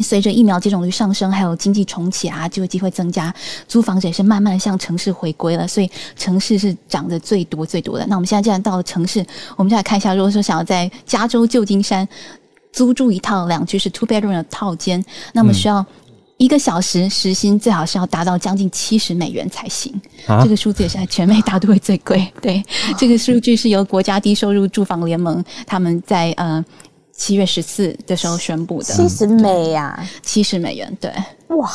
[0.00, 3.34] 随着疫苗接种率上升，还有经济重启啊，就业机会增加，
[3.66, 5.66] 租房子也是慢慢向城市回归了。
[5.66, 8.06] 所以城市是涨得最多最多的。
[8.06, 9.24] 那我们现在既然到了城市，
[9.56, 12.06] 我们就来看一下，如果说想要在加州旧金山
[12.72, 15.86] 租住一套两居室 two bedroom 的套间，那么需要、嗯。
[16.36, 19.92] 一个小时时薪最好是要达到将近七十美元才行，
[20.26, 22.26] 啊、这个数字也是在全美大都会最贵。
[22.42, 26.64] 对，啊、这个数据是由国家低收入住房联盟他们在呃
[27.12, 28.84] 七月十四的时候宣布的。
[28.84, 31.12] 七十美呀，七十美元，对，
[31.56, 31.70] 哇！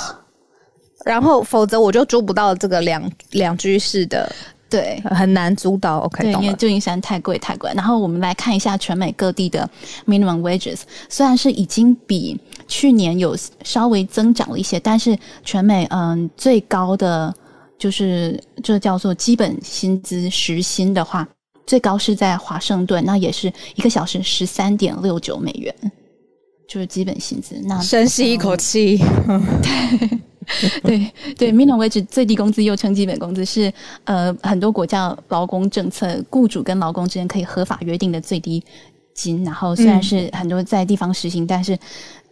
[1.05, 4.29] 然后否则我就租不到这个两两居室的。
[4.69, 5.97] 对，很难租到。
[6.01, 7.71] OK，对，因为旧金山太贵太贵。
[7.73, 9.67] 然后我们来看一下全美各地的
[10.05, 12.39] minimum wages，虽然是已经比
[12.69, 17.35] 去年有稍微增长了一些，但是全美嗯最高的
[17.77, 21.27] 就是这叫做基本薪资时薪的话，
[21.65, 25.75] 最高是在华盛顿，那也是一个小时十三点六九美元，
[26.67, 27.59] 就是基本薪资。
[27.65, 28.97] 那深吸一口气。
[29.27, 30.19] 对。
[30.81, 33.71] 对对，minimum wage 最低工资又称基本工资是
[34.05, 38.63] 呃很多国家劳工政策，雇主跟劳工之间可以合法约定的最低
[39.13, 39.43] 金。
[39.43, 41.77] 然后虽然是很多在地方实行，但是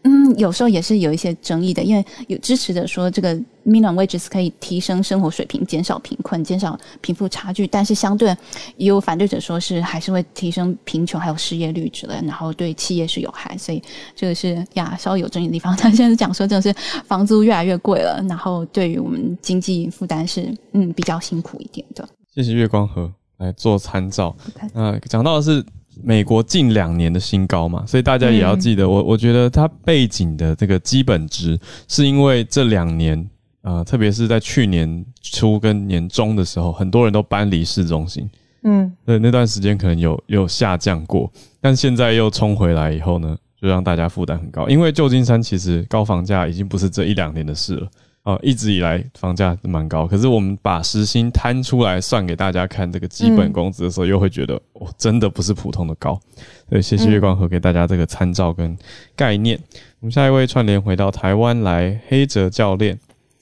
[0.08, 3.36] 嗯，有时候也是有一些争议的，因为有支持的说这个
[3.66, 8.30] minimum wages 可以提升生活水平，减少贫困，减少贫富差距，但是相对
[8.78, 13.84] 也有反对者说是还是会提升贫穷还有失业率之类，然后对企业是有害，所以
[14.16, 15.76] 这个是呀稍微有争议的地方。
[15.76, 16.74] 他现在讲说真的是
[17.06, 22.08] 房租越来越贵了，然后对于我们经济负担是嗯比较辛苦一点的。
[22.34, 24.34] 谢谢月光河来做参照。
[24.74, 25.66] 那讲到的是。
[26.04, 33.30] 美国近两年的新高嘛，所以大家也要记得，我我觉得它背景的这个基本值，是因为这两年，
[33.62, 38.30] 呃，特别是在去年初跟年中的时候，很多人都搬离市中心，
[38.64, 41.32] 嗯，对，那段时间可能有有下降过，
[41.62, 47.88] 但现在又冲回来以后呢，就让大家负担很高，因为旧金山其实高房价已经不是这一两年的事了。
[48.28, 56.20] 哦，一直以来房价蛮高，可是我们把时薪摊出来算给大家看这个基本工资的时候，又会觉得哦，真的不是普通的高。
[56.68, 58.78] 所以谢谢月光河给大家这个参照跟
[59.16, 59.58] 概念。
[60.02, 63.00] 我们下一位串联回到台湾来，黑泽教练，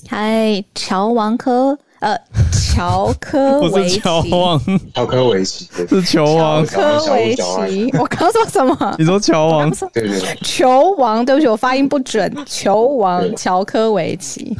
[0.08, 1.80] 嗨，乔王科。
[2.06, 2.16] 呃，
[2.52, 4.62] 乔科维奇，乔王，
[4.94, 7.92] 乔科维奇是球王，乔科维奇。
[7.98, 8.96] 我刚说什么？
[9.00, 9.72] 你说球王？
[9.92, 12.32] 对对，球王，对不起，我发音不准。
[12.46, 14.56] 球王乔科维奇，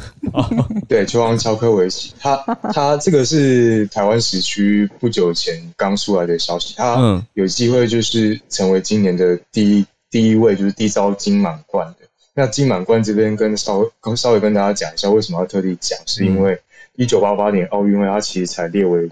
[0.88, 2.36] 对，球王乔科维奇，他
[2.74, 11.98] 他这个是台湾时区不久前刚出来的消息，他有机会就是成为今年的第一第一位就是缔造金满贯的。
[12.34, 16.58] 那金满贯这边跟稍微稍微跟大家讲一下，为什么要特地讲，是因为。
[16.96, 19.08] 一九八八年奥运会，它其实才列为，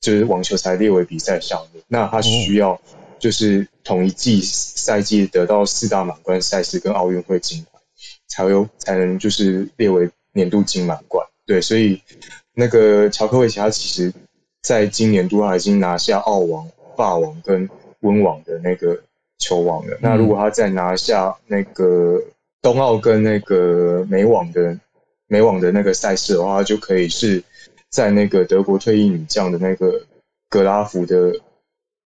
[0.00, 1.80] 就是网球才列为比赛项目。
[1.88, 2.78] 那它需要
[3.18, 7.78] 就是同一季赛季得到四大满贯赛事跟奥运会金牌，
[8.26, 11.26] 才有才能就是列为年度金满贯。
[11.46, 12.00] 对，所以
[12.54, 14.12] 那个乔科维奇他其实
[14.62, 17.68] 在今年度他已经拿下澳网、法网跟
[18.00, 19.00] 温网的那个
[19.38, 19.96] 球王了。
[20.00, 22.22] 那如果他再拿下那个
[22.60, 24.78] 冬奥跟那个美网的。
[25.28, 27.42] 美网的那个赛事的话，就可以是
[27.90, 29.92] 在那个德国退役女将的那个
[30.48, 31.32] 格拉夫的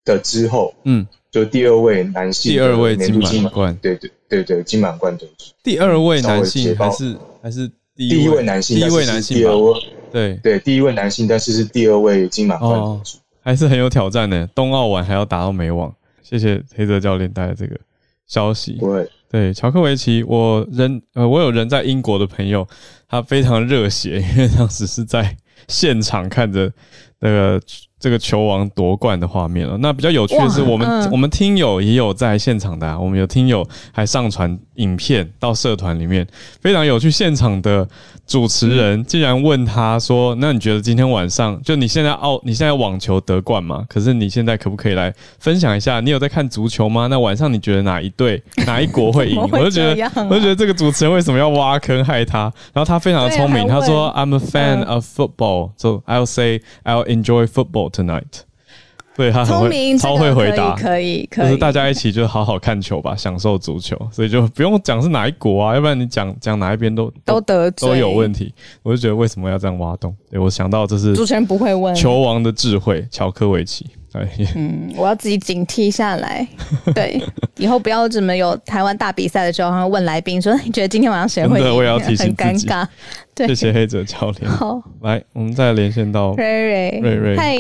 [0.05, 5.53] 的之后，嗯，就第二位男性第二位金满贯，对对对对金满贯得主。
[5.63, 8.79] 第二位男性还是还是第一位男性？
[8.79, 9.81] 第一位男性，第二位
[10.13, 14.47] 对对第一位男性，但是是第二位金满贯得主，还是很有挑战的。
[14.49, 17.77] 冬奥晚还要打到美网，谢谢黑泽教练带来这个
[18.27, 18.79] 消息。
[18.81, 22.67] 对对，乔克维奇，我人呃，我有人在英国的朋友。
[23.09, 25.37] 他非常热血，因为当时是在
[25.67, 26.71] 现场看着
[27.21, 27.61] 那个
[28.01, 29.77] 这个球王夺冠的画面了。
[29.79, 36.27] 那比较有趣的是，我们、嗯、我们听友也有在现场的、啊，我们有听友还上传影片到社团里面，
[36.61, 37.11] 非常有趣。
[37.11, 37.89] 现场的
[38.27, 43.85] 主持人竟然问他说：“那你觉得今天晚上就你现在奥你现在网球得冠吗？
[43.89, 45.99] 可是你现在可不可以来分享一下？
[46.01, 47.09] 你有在看足球吗？
[47.09, 52.43] 那晚上你觉得哪一队 哪一国会赢？”我就觉得，我就觉得这个主持人为什么要挖坑害他？
[52.73, 58.43] 然后他非常的聪明，他说：“I'm a fan of football, so I'll say I'll enjoy football tonight。”
[59.17, 68.55] 对，他很会，超会回答，可以，可以，就是大家一起就好好看球吧，享受足球，所以就不用讲是哪一国啊，要不然你讲讲哪一边都都得罪，都有问题。
[68.85, 70.15] 我就觉得为什么要这样挖洞？
[70.31, 73.87] 对，我想到这是主持人不会问球王的智慧，乔科维奇。
[74.57, 76.47] 嗯，我要自己警惕下来。
[76.95, 77.21] 对，
[77.57, 82.29] 以后不要怎么有台湾大比赛的时候，然后问来宾说：“你觉得今天晚上谁会赢？”对，我也要提醒自己。
[82.29, 82.87] 很尴尬。
[83.35, 84.51] 对，谢谢黑泽教练。
[84.51, 87.01] 好，来，我们再连线到瑞瑞。
[87.03, 87.57] 瑞瑞，嗨。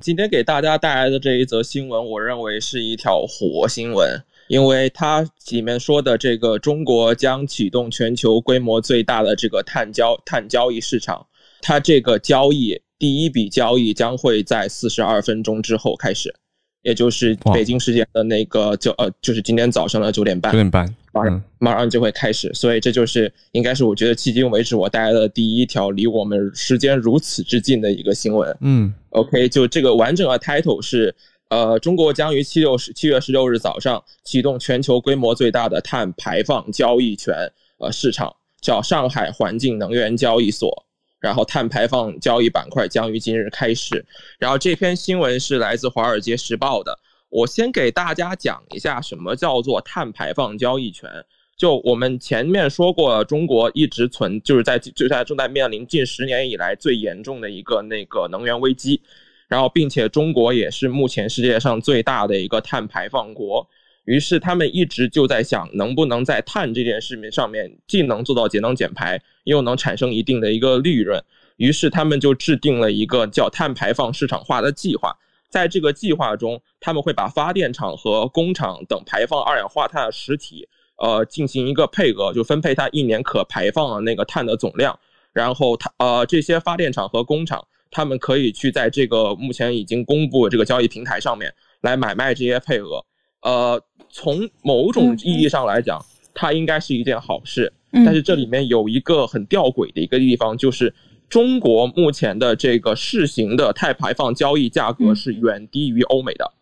[0.00, 4.08] 今天给大家带来的这一则新闻，我认为是一条活新闻，
[4.46, 11.26] 因为它里面说的这个中国将启动全球规模最大的这个碳交碳交易市场，
[11.60, 12.80] 它这个交易。
[12.98, 16.34] 第一笔交易将会在四十二分钟之后开始，
[16.82, 22.52] 也就是北京时间的那个九呃，就是今天早上的九点半，九点半，马上马上就会开始。
[22.52, 28.56] 所以这就是应该是我觉得迄今为止我带来的第一条离我们时间如此之近的一个新闻。
[28.60, 31.14] 嗯，OK，就这个完整的 title 是
[31.50, 37.34] 呃，中国将于七六十七月十六日早上启动全球规模最大的碳排放交易权
[37.78, 40.84] 呃市场，叫上海环境能源交易所。
[41.20, 44.04] 然后碳排放交易板块将于今日开始。
[44.38, 46.98] 然后这篇新闻是来自《华尔街时报》的。
[47.28, 51.10] 我先给大家讲一下什么叫做碳排放交易权。
[51.56, 59.02] 就我们前面说过，中国一直存就是在就在正在面临近十年以来最严重的一个那个能源危机。
[59.48, 63.66] 然后，并且中国也是目前世界上最大的一个碳排放国。
[64.08, 71.22] 于是他们一直就在想，能不能在碳这件事情上面，既能做到节能减排，又能产生一定的一个利润。
[71.58, 75.14] 于是他们就制定了一个叫碳排放市场化的计划。
[75.50, 84.98] 在这个计划中，他们会把发电厂和工厂等排放二氧化碳的实体，呃进行一个配额，就分配它一年可排放的那个碳的总量，
[85.34, 91.52] 然后它呃这些发电厂和工厂，他们可以去在这个目前已经公布这个交易平台上面
[91.82, 93.04] 来买卖这些配额。
[93.42, 93.80] 呃，
[94.10, 97.72] 从某种意义上来讲，它应该是一件好事。
[98.04, 100.92] 但是这里面有一个很吊诡的一个地方，就是
[101.28, 106.52] 中国目前的这个试行的碳排放交易价格是远低于欧美的。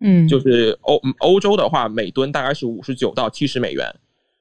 [0.00, 3.86] 嗯，就是欧欧洲的话，每吨大概是五十九到七十美元，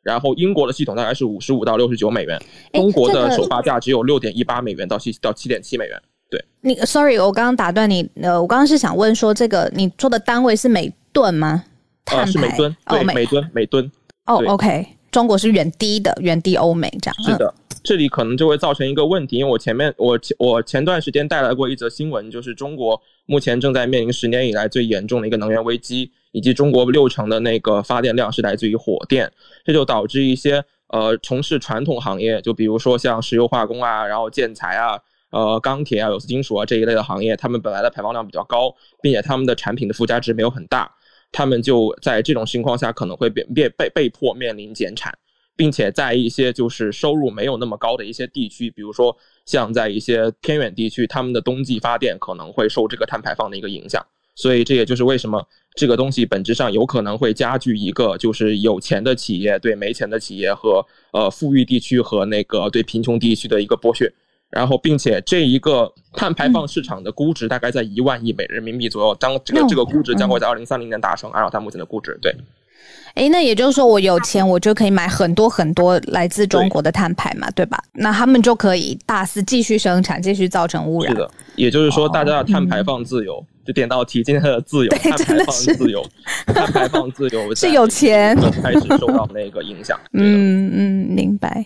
[0.01, 2.41] 然后英国的系统大概是五十五到六十九美元，
[2.73, 6.01] 中国的首发价只有六点一八美元到七到七点七美元。
[6.29, 11.65] 对，你 Sorry，我刚刚打断你，呃，我刚刚是想问说，这个你做的单位是每吨吗？
[12.05, 13.91] 呃，是每吨，对，每吨每吨。
[14.25, 14.85] 哦，OK。
[15.11, 17.23] 中国是远低的，远低欧美这样。
[17.23, 29.29] 是的，这里可能就会造成一个问题，因为我前面我前我前段时间带来过一则新闻，就是中国目前正在面临十年以来最严重的一个能源危机，以及中国六成的那个发电量是来自于火电，
[29.65, 34.97] 这就导致一些呃从事传统行业，就比如说像石油化工啊，然后建材啊，
[35.31, 40.89] 呃钢铁啊、有色金属啊这一类的行业，他们本来的排放量比较高，并且他们的产品的附加值没有很大。
[41.31, 45.17] 他们就在这种情况下可能会被被被被迫面临减产，
[45.55, 49.15] 并且在一些就是收入没有那么高的一些地区，比如说
[49.45, 54.05] 像在一些偏远地区，他们的冬季发电可能会受这个碳排放的一个影响。
[54.33, 64.11] 所以这也就是为什么这个东西本质上有可能会加剧一个就是有钱的企业对没钱的企业和呃富裕地区和那个对贫穷地区的一个剥削。
[64.51, 72.35] 然后，并且这一个碳排放市场的估值大概在一万亿美人民币左右，当这个这个估值将会在二零三零年达成，按照它目前的估值，对。
[73.13, 77.81] 哎，那也就是说，我有钱，我就可以买很多很多来自中国的碳排嘛，对，对吧？
[77.93, 81.11] 那他们就可以大肆继续生产，继续造成污染。
[81.13, 83.45] 是的，也就是说，大家的碳排放自由。
[83.63, 86.03] 就点到题，今天的自由， 碳排放自由，
[86.51, 89.99] 碳排放自由是有钱开始受到那个影响。
[90.13, 91.63] 嗯嗯，明白。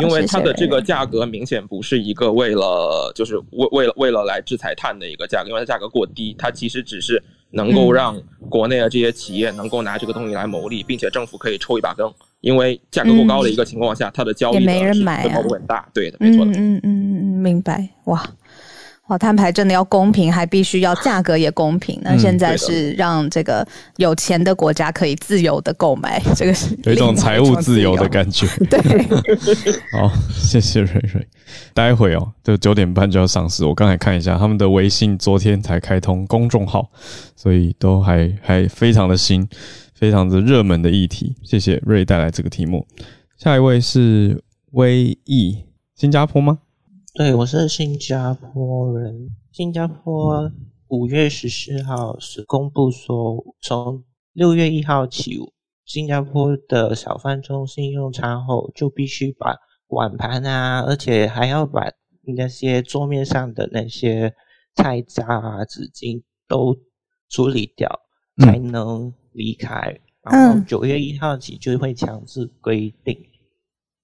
[0.00, 8.20] 因为它的这个价格明显不是一个为了就是为为了为了来制裁碳的一个价格，因为它价格过低，它其实只是能够让
[8.50, 12.12] 国内的这些企业能够拿这个东西来牟利，并且政府可以抽一把羹。
[12.40, 15.88] 因为价格过高的一个情况下，它的交易也没人买啊，很大。
[15.92, 16.44] 对的，没错。
[16.44, 17.88] 的嗯嗯嗯，明白。
[18.04, 18.22] 哇。
[19.08, 21.98] 哦，碳排真的要公平，还必须要价格也公平。
[22.02, 28.46] 那现在是让这个有钱的国家可以自由的购买，这个是 有一种财务自由的感觉。
[28.68, 28.78] 对，
[29.92, 31.26] 好，谢谢瑞瑞。
[31.72, 33.64] 待会哦，就九点半就要上市。
[33.64, 36.90] 我刚才看一下他们的微信，昨天才开通公众号，
[37.34, 39.48] 所以都还还非常的新，
[39.94, 41.34] 非常的热门的议题。
[41.42, 42.86] 谢谢瑞带来这个题目。
[43.38, 46.58] 下一位是威毅，新加坡吗？
[47.18, 49.30] 对，我是新加坡人。
[49.50, 50.52] 新加坡
[50.86, 54.04] 五月十四号是公布说，从
[54.34, 55.36] 六月一号起，
[55.84, 59.56] 新加坡的小贩中心用餐后就必须把
[59.88, 61.90] 碗盘啊，而且还要把
[62.36, 64.32] 那些桌面上的那些
[64.76, 66.78] 菜渣啊、纸巾都
[67.28, 67.90] 处理掉，
[68.36, 69.92] 才能离开。
[70.22, 73.18] 嗯、然后九月一号起就会强制规定。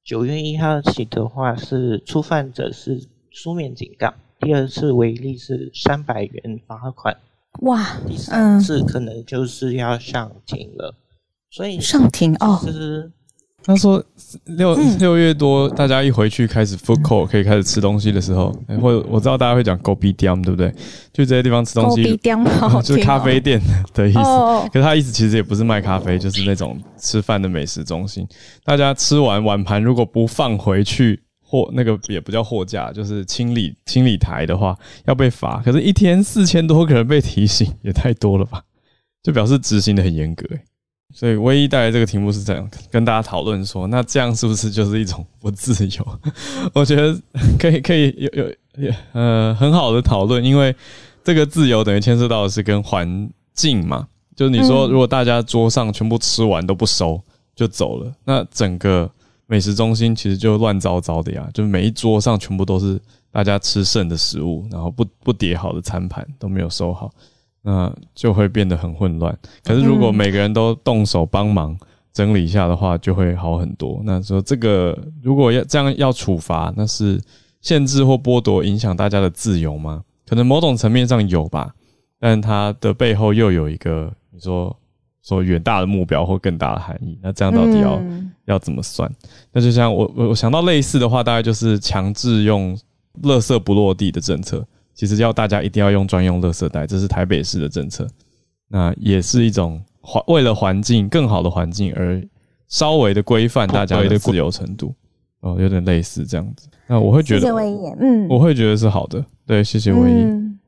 [0.05, 7.17] 九月一号起的话，是初犯者是书面警告，第二次违例是三百元罚款。
[7.63, 10.95] 哇，第三次可能就是要上庭了。
[10.95, 11.01] 嗯、
[11.49, 12.61] 所以上庭哦。
[13.65, 14.05] 他说
[14.45, 20.71] 六六月多，大家一回去开始 food court 可以开始吃东西的时候，嗯、或者我知道大家会讲 kopitiam 对不对？
[21.13, 23.61] 就这些地方吃东西，嗯、就是咖啡店
[23.95, 24.19] 的意思。
[24.19, 28.27] 哦、可是他意思其实也不是卖咖啡，就是那种吃饭的美食中心。
[28.65, 35.63] 大家吃完碗盘如果不放回去货，那个也不叫货架，就是清理清理台的话，要被罚。
[35.65, 38.63] 可是，一天四千多个人被提醒，也太多了吧？
[39.23, 40.45] 就表示执行的很严格，
[41.17, 46.21] 所以，唯一带来这个题目是这样跟大家讨论说，那这样是不是就是一种不自由？
[46.75, 47.17] 我觉得
[47.57, 48.45] 可以，可以有
[48.85, 50.75] 有呃很好的讨论，因为
[51.23, 54.09] 这个自由等于牵涉到的是跟环境嘛。
[54.35, 57.23] 就是你说，如果大家桌上全部吃完都不收
[57.55, 59.09] 就走了，那整个
[59.47, 61.49] 美食中心其实就乱糟糟的呀。
[61.55, 63.01] 就是每一桌上全部都是
[63.31, 67.13] 大家吃剩的食物，然后不不叠好的餐盘都没有收好。
[67.67, 69.37] 那就会变得很混乱。
[69.65, 71.75] 可是如果每个人都动手帮忙
[72.13, 74.03] 整理一下的话，就会好很多。
[74.05, 77.19] 那说这个如果要这样要处罚，那是
[77.63, 80.05] 限制或剥夺影响大家的自由吗？
[80.29, 81.73] 可能某种层面上有吧，
[82.21, 84.77] 但它的背后又有一个你说
[85.23, 87.19] 说远大的目标或更大的含义。
[87.23, 88.03] 那这样到底要
[88.45, 89.11] 要怎么算？
[89.53, 92.79] 那就像我我想到类似的话，大概就是强制用
[93.23, 94.63] 垃圾不落地的政策。
[94.95, 98.07] 其实要大家一定要用专用垃圾袋，这是台北市的政策。
[98.69, 102.23] 那也是一种环为了环境更好的环境而
[102.69, 104.95] 稍微的规范大家的自由程度。
[105.41, 106.69] 哦，有点类似这样子。
[106.87, 109.23] 那我会觉得，谢谢威严，嗯，我会觉得是好的。
[109.47, 110.31] 对，谢谢威严。
[110.31, 110.59] 嗯，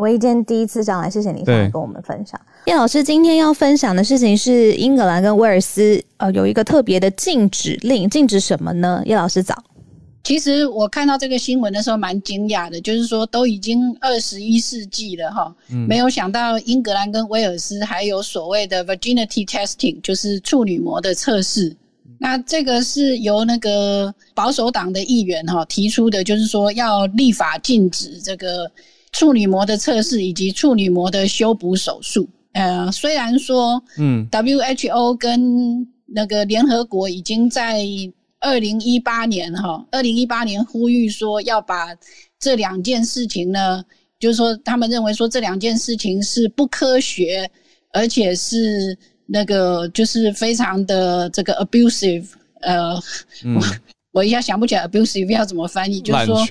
[0.00, 2.38] 威严第一次上来，谢谢你上来跟我们分享。
[2.66, 9.02] 叶老师今天要分享的事情是英格兰跟威尔斯，呃，有一个特别的禁止令，禁止什么呢？
[9.06, 9.54] 叶老师早。
[10.24, 15.54] 其实我看到这个新闻的时候蛮惊讶的，就是说都已经二十一世纪了哈，
[15.88, 21.74] 没有想到英格兰跟威尔斯还有所谓的 virginity testing，就是处女膜的测试。
[22.20, 28.70] 那这个是由那个保守党的议员哈提出的，就是说要立法禁止这个
[29.12, 32.28] 处女膜的测试以及处女膜的修补手术。
[32.52, 37.84] 呃，虽然说嗯，WHO 跟那个联合国已经在
[38.40, 41.88] 二零一八年哈，二零一八年呼吁说要把
[42.38, 43.84] 这两件事情呢，
[44.18, 47.50] 就是说他们认为说这两件事情是不科学，
[47.92, 52.26] 而且是那个就是非常的这个 abusive，
[52.60, 52.94] 呃，
[53.44, 53.62] 嗯、我
[54.20, 56.46] 我一下想不起来 abusive 要怎么翻译，就是说？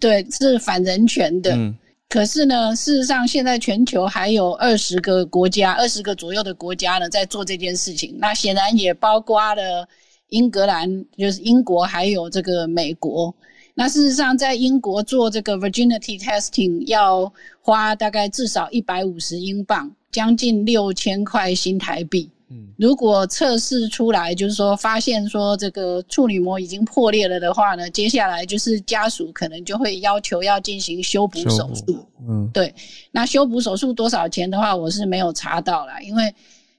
[0.00, 1.54] 对，是反人权的。
[1.54, 1.72] 嗯、
[2.08, 9.88] 可是呢，事实上现在全球还有二十个国家，二十个左右的国家呢在做这件事情，那显然也包括了。
[10.34, 13.32] 英格兰就是英国，还有这个美国。
[13.72, 22.28] 那事实上，在英国做这个 virginity testing 要花大概至少一百五十英镑，将近六千块新台币。
[22.50, 32.04] 嗯，如果测试出来，就是说发现说这个处女膜已经破裂了的话呢，接下来就是家属可能就会要求要进行修补手术。
[32.28, 32.74] 嗯，对。
[33.12, 36.34] 那修补手术多少钱的话，我是没有查到啦，因为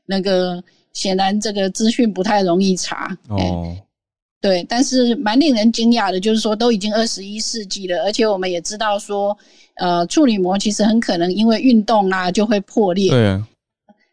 [0.05, 0.61] 那个。
[0.95, 3.83] 显然这个资讯不太容易查哦、欸，
[4.41, 9.37] 对，但是蛮令人惊讶的，就是说都已经二十一世纪了，而且我们也知道说，
[9.75, 13.11] 呃，处女膜其实很可能因为运动啊就会破裂。
[13.11, 13.45] 对啊，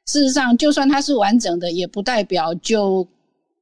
[0.07, 3.07] 事实上，就算它是完整的，也不代表就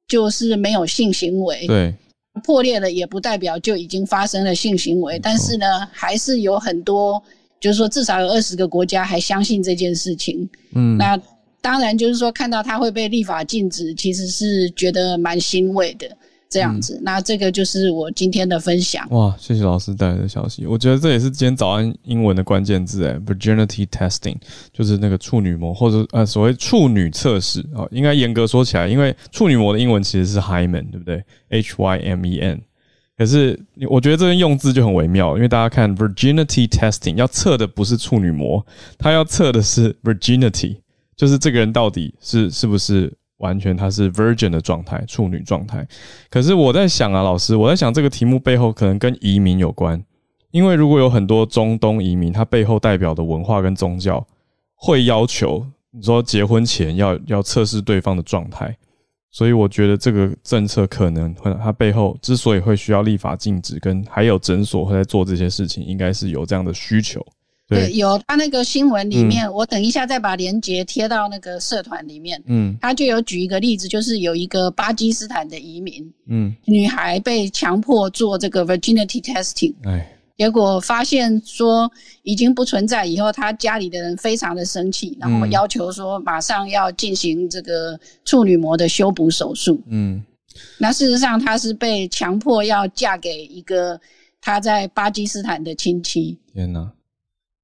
[0.09, 1.67] 就是没有性行为。
[1.67, 1.95] 对，
[2.43, 5.19] 破裂了也不代表就已经发生了性行为。
[5.19, 7.23] 但是呢，还是有很多，
[7.61, 10.49] 就是说至少有二十个国家还相信这件事情。
[10.75, 11.21] 嗯，那。
[11.63, 16.09] 当然，就是说看到它会被立法禁止，其实是觉得蛮欣慰的
[16.49, 16.97] 这样子。
[16.97, 19.07] 嗯、那这个就是我今天的分享。
[19.11, 20.67] 哇，谢谢老师带来的消息。
[20.67, 24.37] 我觉得这也是今天早安英文的关键字哎，virginity testing，
[24.73, 27.87] 就是那个处女膜或者呃所谓处女测试啊。
[27.91, 32.63] 应该严格说起来，因为处女膜的英文其实是 hymen，对不对？H Y M E N。
[33.19, 38.65] 可是我觉得这边用字就很微妙，因为大家看 virginity testing 要测的不是处女膜，
[38.97, 40.77] 它要测的是 virginity。
[41.21, 45.87] 就是这个人到底是是不是完全他是 virgin 的状态，处女状态？
[46.31, 50.03] 可是我在想啊，老师，我在想这个题目背后可能跟移民有关，
[50.51, 54.27] 因为如果有很多中东移民，他背后代表的文化跟宗教
[54.75, 58.75] 会要求你说结婚前要要测试对方的状态，
[59.31, 67.23] 所以我觉得这个政策可能会它背后之所以会需要立法禁止，跟还有诊所会在做这些事情，应该是有这样的需求。
[67.71, 72.43] 对，有他那个新闻里面，嗯、我等一下再把链接贴到那个社团里面。
[72.47, 81.89] 嗯，他就有举一个例子，就是有一个巴基斯坦的移民，嗯，女孩被强迫做这个 virginity testing，哎，结果发现说
[82.25, 89.81] 已经不存在以后，他家里的人非常的生气，然后要求说马上要进行这个处女膜的修补手术。
[89.87, 90.21] 嗯，
[90.79, 94.01] 那事实上她是被强迫要嫁给一个
[94.41, 96.37] 她在巴基斯坦的亲戚。
[96.53, 96.91] 天哪！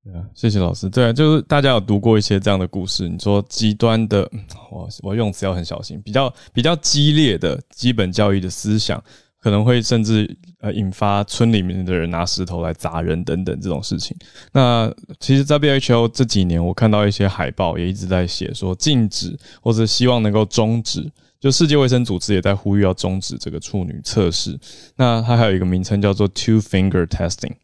[0.07, 0.89] 对啊，谢谢老师。
[0.89, 3.09] 对啊，就是大家有读过一些这样的故事。
[3.09, 4.31] 你说极端的，
[4.71, 9.03] 我我用词要很小心，比较比较激烈的基本教育的思想，
[9.41, 14.17] 可能会甚至呃引发村里面的人拿石头来砸人等等这种事情。
[14.53, 14.89] 那
[15.19, 24.57] 其实 WHO 这几年，我看到一些海报也一直在写说禁止或者希望能够终止，就世界卫生组织也在呼吁要终止这个处女测试。
[24.95, 27.55] 那它还有一个名称叫做 Two Finger Testing。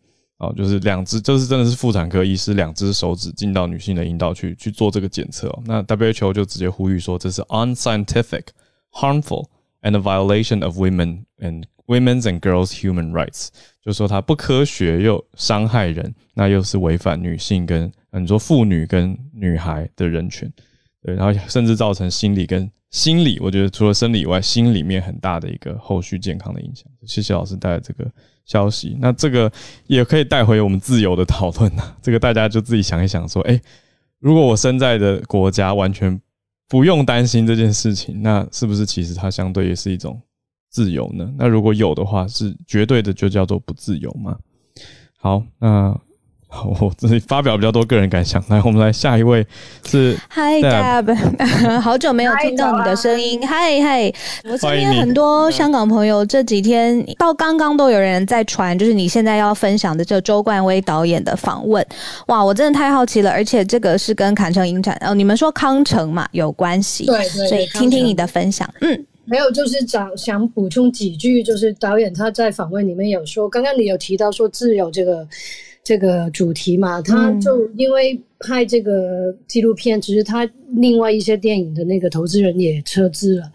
[0.43, 5.57] 哦，就是两只，就是真的是妇产科医师两只手指进到女性的阴道去去做这个检测。
[5.65, 8.47] 那 WHO 就直接呼吁说，这是 unscientific,
[8.91, 9.47] harmful,
[9.83, 13.51] and violation of women and women's and girls' human rights，
[13.85, 20.53] 就说它不科学又伤害人，那又是违反女性跟你说妇女跟女孩的人权，
[21.05, 26.85] 对，然后甚至造成心理跟心理，我觉得除了生理以外，心里面很大的一个后续健康的影响。
[27.07, 28.11] 谢谢老师带来这个。
[28.45, 29.51] 消息，那这个
[29.87, 31.95] 也可以带回我们自由的讨论呐。
[32.03, 33.61] 这个大家就自己想一想，说，诶，
[34.19, 36.21] 如果我身在的国家完全
[36.69, 40.21] 不用担心这件事情，那是不是其实它相对也是一种
[40.71, 41.33] 自由呢？
[41.37, 44.39] 那如果有的话，是绝对的就叫做不自由吗？
[45.19, 45.99] 好，那
[46.81, 49.45] 我自己发表比较多个人感想，来，我们来下一位
[49.87, 51.15] 是 Hi Gab，
[51.81, 61.85] 好久没有听到你的声音，Hi Hi，我身边很多香港朋友这几天到刚刚都有人在传，就是你现在要分享的这周冠威导演的访问，
[62.27, 75.27] 哇，我真的太好奇了，而且这个是跟坎城影展哦，你们说康城嘛有关系，对，对，所以听听你的分享，嗯，没有，就是想想补充几句，就是导演他在访问里面有说，刚刚你有提到说自由这个。
[75.85, 83.53] 这个主题嘛，他就因为拍这个纪录片，其实他另外一些电影的那个投资人也撤资了，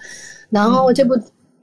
[0.50, 1.16] 然后这部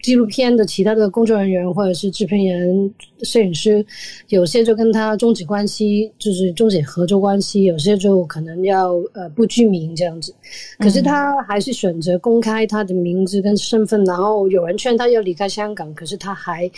[0.03, 3.85] 纪录片的其他的工作人员或者是制片人、摄影师，
[4.29, 10.35] 有些就跟他终止关系，就是终止合作关系，有些就可能要呃不具名这样子，
[10.79, 16.71] 可是他还是选择公开他的名字跟身份，然后有人劝他要离开香港，可是他还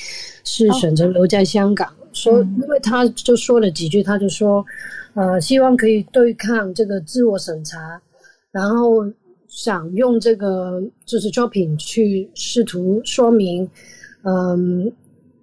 [0.44, 1.88] 是选择留在香港。
[2.16, 4.64] 说，因为他就说了几句，他就说，
[5.14, 8.00] 呃，希望可以对抗这个自我审查，
[8.50, 9.04] 然后
[9.46, 13.68] 想用这个就是作品去试图说明，
[14.22, 14.90] 嗯，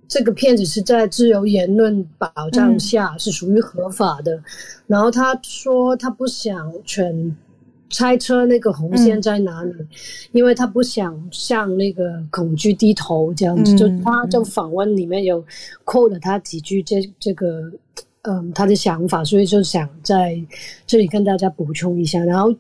[0.08, 4.44] 这个片子是在自由言论保障下是属于合法的，嗯、
[4.88, 7.38] 然后他说他不想全。
[7.94, 9.88] 猜测那个红线在哪里，嗯、
[10.32, 13.76] 因为他不想向那个恐惧低头，这样子。
[13.76, 15.46] 嗯、就他就访问里面有
[15.86, 17.72] quote 了他几句这这个
[18.24, 20.36] 嗯他的想法，所以就想在
[20.88, 22.20] 这里跟大家补充一下。
[22.26, 22.52] 然后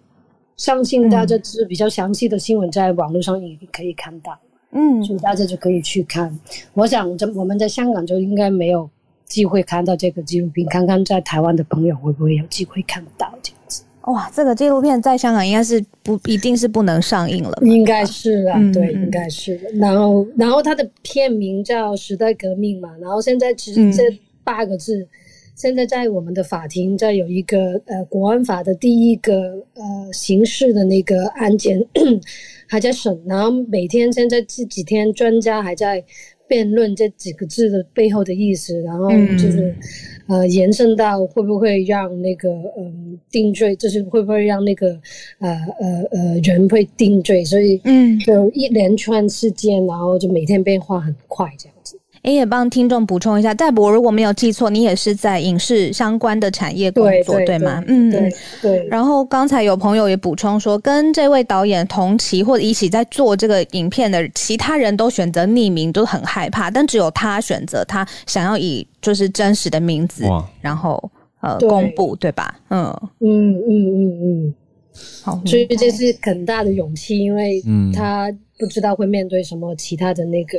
[0.55, 4.39] 相信大家是比较详细的新闻在网络上也可以看到，
[4.71, 6.39] 嗯，所以大家就可以去看。
[6.75, 8.87] 我想在我们在香港就应该没有
[9.25, 13.83] 机会看到这个纪录片，看看在台湾的朋友会不会有机会看到这样子。
[14.03, 19.55] 哇，这个纪录片在香港应该是不一定是不能上映了，应该是啊，嗯、对，应该是。
[19.75, 24.03] 然后，然后它的片名叫《时代革命》嘛，然后现在其实这
[24.43, 25.07] 八个字，嗯、
[25.55, 29.33] 现在在我们的法庭在有一个呃国安法的第一个
[29.75, 31.81] 呃刑事的那个案件
[32.67, 36.03] 还在审，然后每天现在这几天专家还在。
[36.47, 39.75] 辩论这几个字的背后的意思，然后就是，
[40.27, 44.99] 嗯、呃，延伸到会不会让那个嗯、呃、定罪，就是会不会让那个
[45.39, 51.97] 呃呃呃人会定罪，所以嗯，就一连串事件，然后就每天变化很快这样子。
[52.23, 57.83] 哎，也帮听众补充一下，戴博，如果没有记错，你也是在影视相关的产业工作，对，吗？
[57.85, 58.33] 嗯，对。
[58.61, 58.87] 对。
[58.87, 70.25] 然后刚才有朋友也补充说，跟这位导演同期或者一起在做这个影片的其他人都选择匿名，都很害怕，但只有他选择他想要以就是真实的名字，
[70.61, 71.11] 然后
[71.41, 72.57] 呃公布，对吧？
[72.69, 72.85] 嗯
[73.19, 74.53] 嗯嗯嗯嗯。
[75.23, 77.61] 好，所以这是很大的勇气，因为
[77.93, 78.33] 他。
[78.65, 80.57] 不知道会面对什么其他的那个，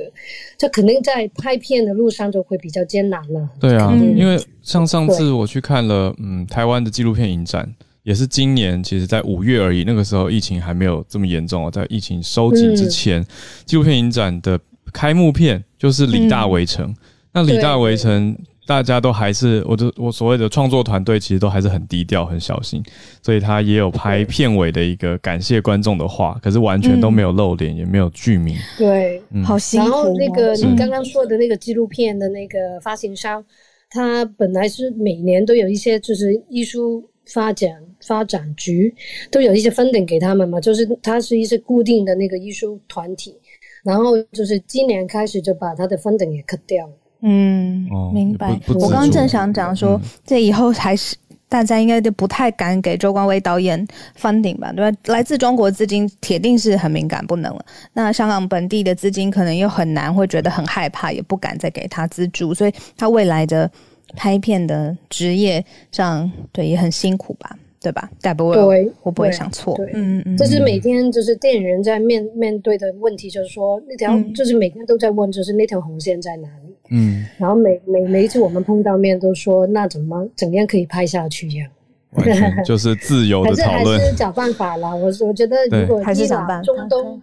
[0.58, 3.48] 这肯定在拍片的路上就会比较艰难了。
[3.58, 13.24] 对啊，因为像上次我去看了，嗯，台湾的纪录片影展，也是今年，其实在五月而已，那个时候疫情还没有这么严重哦，在疫情收紧之前，
[13.64, 14.60] 纪录片影展的
[14.92, 16.92] 开幕片就是《李大围城》，
[17.32, 18.34] 那《李大围城》。
[18.66, 22.82] 大家都还是我的我所谓的创作团队，其实都还是很低调、很小心，
[23.22, 28.56] 所以他也有拍片尾的一个感谢观众的话，可是完全都没有露脸，嗯、也没有剧名。
[28.78, 29.86] 对，嗯、好辛苦。
[29.86, 33.46] 然后那个你刚刚说的那个纪录片的那个发行商，嗯、
[33.90, 38.94] 他本来是每年都有一些就是艺术发展发展局
[39.30, 43.38] 都有一些 funding 给他们嘛，就是他是一些固定的那个艺术团体，
[43.84, 46.92] 然后就是今年开始就把他的 funding 也 cut 掉了。
[47.26, 48.60] 嗯，明白。
[48.74, 51.16] 我刚刚正想讲说，这以后还是
[51.48, 53.86] 大家应该都不太敢给周光威导演
[54.20, 54.70] funding 吧？
[54.72, 54.98] 对吧？
[55.06, 57.64] 来自中国资金铁定是很敏感，不能了。
[57.94, 63.70] 那香港本地的资金可能又很难，会觉得很害怕，也不敢再给他资助，所以他未来的
[64.14, 67.56] 拍片的职业上，对，也很辛苦吧。
[67.84, 68.10] 对吧？
[68.22, 69.78] 但不会对会不会想错？
[69.92, 76.74] 嗯嗯，这是每天就是电影人在面面对的问题，就是说那条、嗯、就是每天都在问，就是那条红线在哪里？
[76.90, 81.46] 嗯，然后每每每一次我们碰到面都说，那怎么怎样可以拍下去？
[81.50, 81.70] 这样
[82.12, 84.94] 完全就是自由的讨论，还是还是找办法啦。
[84.94, 87.20] 我我觉得如果伊朗、中东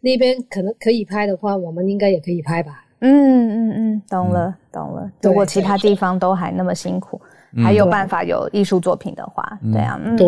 [0.00, 2.84] 那边可能可以拍的话，我们应该也可以拍吧？
[3.00, 3.10] 嗯
[3.50, 5.10] 嗯嗯，懂了懂了。
[5.22, 7.20] 如果其他地方都还那么辛苦。
[7.62, 10.26] 还有办法有艺术作品的话，对啊，对，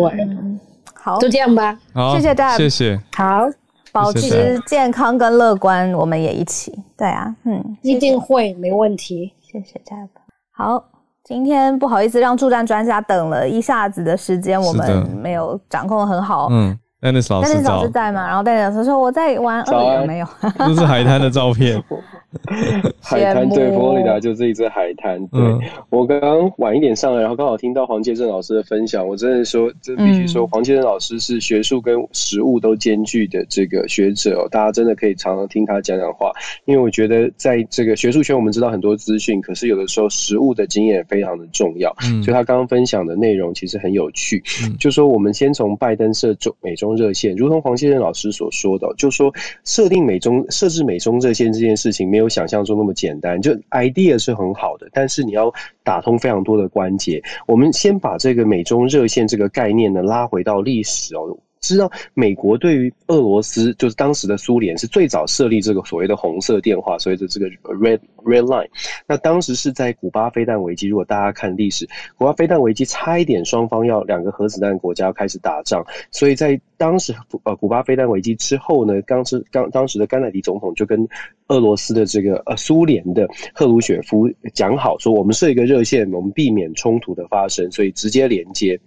[0.93, 1.77] 好，就这样吧。
[2.13, 2.99] 谢谢大家，谢谢。
[3.15, 3.47] 好，
[3.91, 6.77] 保持健康跟乐观，我们也一起。
[6.97, 9.33] 对啊，嗯，一定会没问题。
[9.41, 10.07] 谢谢大家。
[10.51, 10.83] 好，
[11.23, 16.47] 今天不好意思让驻站专家等了一下子的时间，我们没有掌控得很好。
[16.51, 18.27] 嗯，Dennis 老师，Dennis 老师在吗？
[18.27, 19.63] 然后 Dennis 老师说我在玩
[20.07, 20.27] 没有，
[20.59, 21.81] 这是海滩的照片。
[23.01, 25.17] 海滩对，佛罗里达就这一只海滩。
[25.27, 34.47] 对、嗯、我刚刚晚一点上来，然后刚好听到黄杰正老师的分享，我真的说，这必须说，黄杰正老师是学术跟实务都兼具的这个学者哦。
[34.49, 36.31] 大家真的可以常常听他讲讲话，
[36.65, 41.95] 因为我觉得在这个学术圈，我们知道很多资讯，可是有的时候实务的经验非常的重要。
[42.03, 44.43] 嗯，所以他刚刚分享的内容其实很有趣。
[44.65, 55.53] 嗯，就说我们先从拜登设中美中热线，如同黄杰正老师所说的，就说设定美中设置美中热线这件事情没有想象中那么简单，就 idea 是很好的，但是你要
[55.83, 57.21] 打通非常多的关节。
[57.45, 61.37] 我们先把这个美中热线这个概念呢拉回到历史哦。
[61.67, 68.67] 知道美国对于俄罗斯，就是当时的苏联，是最早设立这个所谓的红色电话，所谓的这个 red red line。
[69.07, 71.87] 那当时是在古巴飞弹危机，如果大家看历史，
[72.17, 77.13] 古巴飞弹危机差一点双方要两个核子弹国家要开始打仗，所以在当时
[77.43, 81.07] 呃古巴飞弹危机之后呢，当时当当时的甘乃迪总统就跟
[81.47, 88.79] 俄罗斯的这个呃苏联的赫鲁雪夫讲好，说我们设一个热线，我们避免冲突的发生，所以直接连接。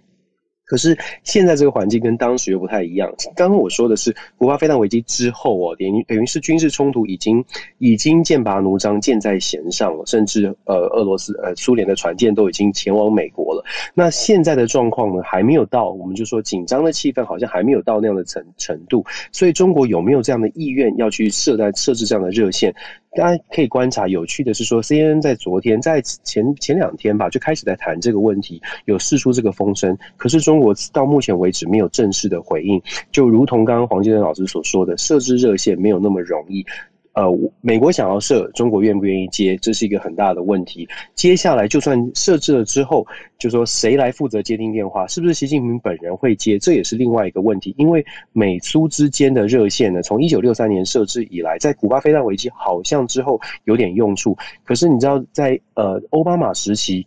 [0.71, 3.13] 可是现在这个环境跟当时又不太一样。
[3.35, 7.43] 刚刚我说的是古巴飞弹危机之后哦，等于等于是军事冲突已经
[7.77, 13.65] 已经剑拔弩张，箭在弦上了，甚至呃俄罗斯呃苏联的船舰都已经前往美国了。
[13.93, 19.03] 那现在的状况呢，还没有到，我们就说紧张的气氛好像还没有到那样的程程度。
[19.33, 22.73] 所以中国有没有这样的意愿要去设在设置这样的热线？
[23.13, 29.97] 大家可以观察，有趣的是说，CNN 在昨天在前前两天吧，就开始在谈这个问题，有试出这个风声。
[30.15, 32.81] 可是中国到目前为止没有正式的回应，
[33.11, 36.65] 就如同刚刚黄建仁老师所说的，设置热线没有那么容易。
[37.13, 37.23] 呃，
[37.59, 40.87] 美国想要设，中国愿不愿意接，这是一个很大的问题。
[41.13, 43.05] 接下来，就算设置了之后，
[43.37, 47.75] 就说谁来负责接听电话，是不是习近平本人会接，这也是另外一个问题。
[47.77, 57.05] 因为美苏之间的热线呢，从一九六三年设置以来，在古巴飞弹危机好像之后有点用处，可是你知道，在呃奥巴马时期，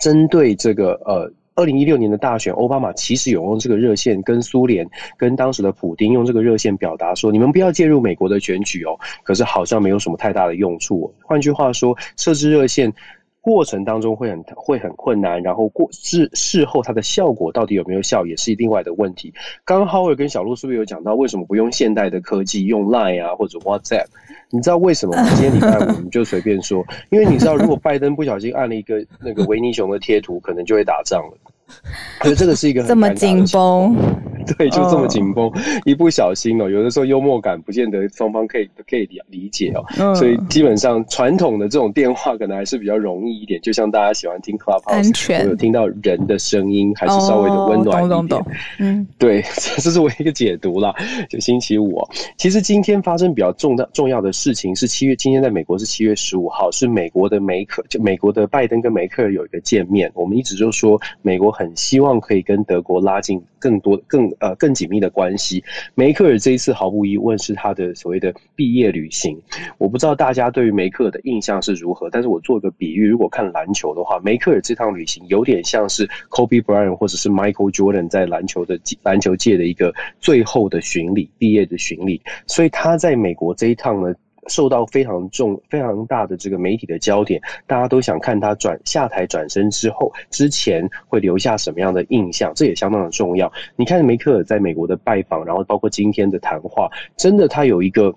[0.00, 1.32] 针对这个呃。
[1.58, 11.12] 二零一六年的大选，奥巴马其实有用这个热线跟苏联、跟当时的普丁用这个热线表达说：“你们不要介入美国的选举哦。”可是好像没有什么太大的用处。
[11.20, 12.92] 换句话说，设置热线
[13.48, 19.32] 过程当中会很会很困难，然后过事事后它的效果到底有没有效，也是另外的问题。
[19.64, 24.04] 刚刚 Howard 跟小鹿是不是有讲到为什么不用现代的科技，用 Line 啊或者 WhatsApp？
[24.50, 25.16] 你知道为什么？
[25.34, 31.38] 今天礼拜五，我们就随便说，因为你知道，如果拜登不小心按了一个那个维尼熊的贴图，可能就会打仗了。
[32.22, 33.96] 所以这个是一个很这么紧绷，
[34.56, 35.50] 对，就这么紧绷，
[35.84, 48.44] 一不小心哦，有的时候幽默感不见得双方可以可以理理解哦，所以基本上传统的这种电话可能还是比较容易一点，就像大家喜欢听 Clubhouse，安全，有听到人的声音，还是稍微的温暖一点。
[48.78, 49.42] 嗯，对，
[49.78, 50.94] 这是我一个解读啦。
[51.28, 60.10] 就星期五哦，其实今天发生比较重大重要的事情是七月，今天在美国是七月十五号，是美国的梅克，就美国的拜登跟梅克尔有一个见面。
[60.14, 61.48] 我们一直就说美国。
[61.58, 65.62] 很希望可以跟德国拉近更多、更呃更紧密的关系。
[65.94, 69.40] 梅克尔这一次毫无疑问是他的所谓的毕业旅行。
[69.78, 82.20] 我不知道大家对于梅克尔的印象是如何，但是我做个比喻，如果看篮球的话，梅克尔这趟旅行有点像是 Kobe Bryant 或者是 Michael Jordan 在篮球的篮球界的一个最后的巡礼、毕业的巡礼。
[82.46, 84.14] 所以他在美国这一趟呢，
[84.48, 93.52] 受到非常重、非常大的这个媒体的焦点，大家都想看他转下台转身之后，之前会留下什么样的印象，这也相当的重要。
[93.76, 98.14] 你看梅克尔在美国的拜访，然后包括今天的谈话，真的他有一个，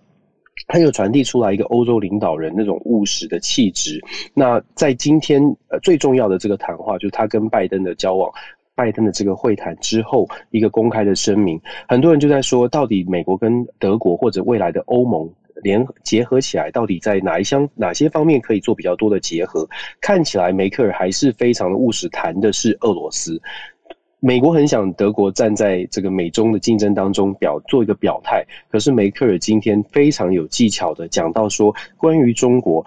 [0.67, 3.99] 他又传递出来一个欧洲领导人那种务实的气质。
[4.33, 8.31] 那在今天呃最重要的这个谈话，就是他跟拜登的交往，
[8.75, 15.29] 拜登的这个会谈之后一个公开的声明，很多人就在说，到底美国跟德国或者未来的欧盟。
[15.61, 19.67] 联结合起来，到底在哪一项哪些方面可以做比较多的结合？
[19.99, 23.41] 看起来梅克尔还是非常的务实，谈的是俄罗斯。
[24.19, 32.85] 美国很想德国站在这个美中的竞争当中表做一个表态，可是梅克尔今天非常有技巧的讲到说，关于中国。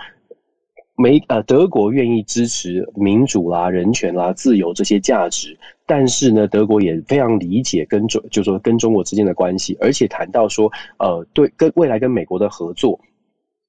[0.96, 10.70] 美呃，德国愿意支持民主啦、人权啦、自由这些价值，但是呢，德国也非常理解跟中，就是说跟中国之间的关系，而且谈到说，
[11.00, 13.00] 呃，对，跟未来跟美国的合作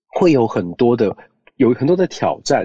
[0.09, 1.17] 会有很多的
[1.55, 2.63] 有很多的挑战，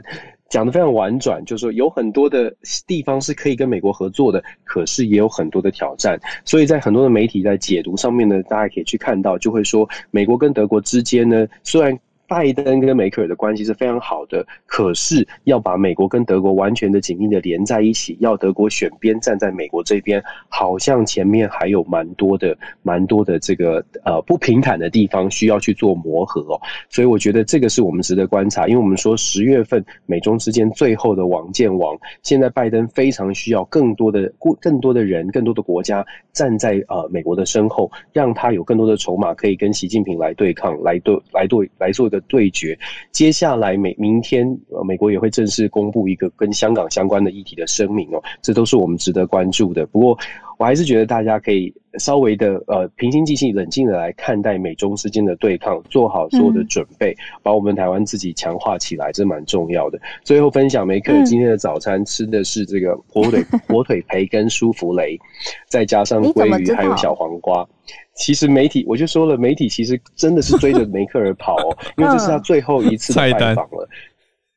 [0.50, 2.54] 讲得非常婉转，就是说有很多的
[2.86, 11.98] 地方是可以跟美国合作的，可是也有很多的挑战，所以在很多的媒体在解读上面呢，大家可以去看到，就会说美国跟德国之间呢，虽然。
[12.30, 26.60] 拜登跟梅克尔的关系是非常好的，可是要把美国跟德国完全的紧密的连在一起，要德国选边站在美国这边，好像前面还有蛮多的、蛮多的这个呃不平坦的地方需要去做磨合哦。
[26.88, 42.19] 所以我觉得这个是我们值得观察，因为我们说十月份美中之间最后的王见王，现在拜登非常需要更多的、更多的人、更多的国家站在呃美国的身后，让他有更多的筹码可以跟习近平来对抗、来对、来对、来做一个。
[42.28, 42.78] 对决，
[43.12, 49.86] 接下来美明天，呃，美国也会正式公布一个跟香港相关的议题的声明哦，这都是我们值得关注的。
[49.86, 50.18] 不过，
[50.60, 59.98] 我还是觉得大家可以稍微的呃平心静气、冷静的来看待美中之间的对抗，做好所有的准备，把我们台湾自己强化起来，这蛮重要的。
[60.22, 65.18] 最后分享，梅克今天的早餐吃的是这个火腿 火腿培根舒芙蕾，
[65.66, 67.66] 再加上鲑鱼还有小黄瓜。
[68.14, 73.88] 其实媒体我就说了，媒体其实真的是追着梅克尔跑哦， 因为这是他最后一次的拜访了。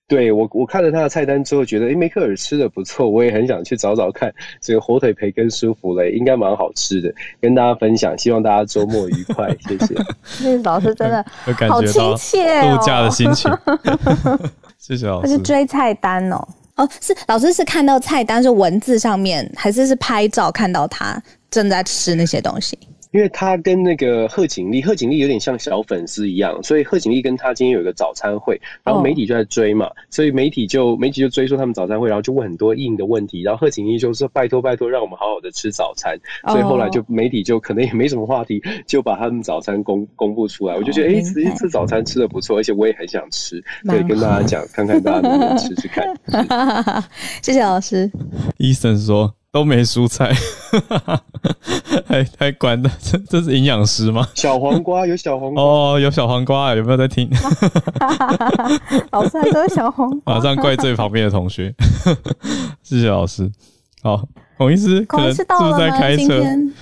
[0.06, 4.32] 对，我我看了他的菜单之后，觉得诶梅克尔吃的不错，我也很想去找找看
[4.62, 8.16] 这个火腿培根舒芙蕾，应该蛮好吃的，跟大家分享。
[8.18, 9.96] 希望大家周末愉快，谢谢。
[10.44, 11.26] 那老师真的
[11.70, 13.52] 好亲切哦，度假的心情。
[14.78, 15.28] 谢谢老师。
[15.28, 22.78] 他是追菜单哦，哦，是老师是看到菜单是文字上面，还是是拍照看到他正在吃那些东西？
[23.14, 46.04] 因为他跟那个贺锦丽，贺锦丽有点像小粉丝一样，所以贺锦丽跟他今天有一个早餐会，然后媒体就在追嘛，所以媒体就媒体就追说他们早餐会，然后就问很多硬的问题，然后贺锦丽就说拜托拜托，让我们好好的吃早餐，所以后来就媒体就可能也没什么话题，就把他们早餐公公布出来，我就觉得哎，吃吃早餐吃的不错，而且我也很想吃，所以跟大家讲，看看大家能不能吃吃看。
[47.44, 48.12] 谢谢老师。
[48.58, 49.36] 医生说。
[49.54, 50.34] 都没蔬菜，
[52.08, 54.28] 还还管的，这这是营养师吗？
[54.34, 57.30] 小黄瓜有小黄瓜哦，有小黄瓜，有没有在听？
[59.14, 61.72] 老师还说小黄瓜，马上怪罪旁边的同学。
[62.82, 63.48] 谢谢老师。
[64.02, 64.28] 好，
[64.58, 66.10] 孔医师，孔医师到了吗？
[66.16, 66.74] 今天。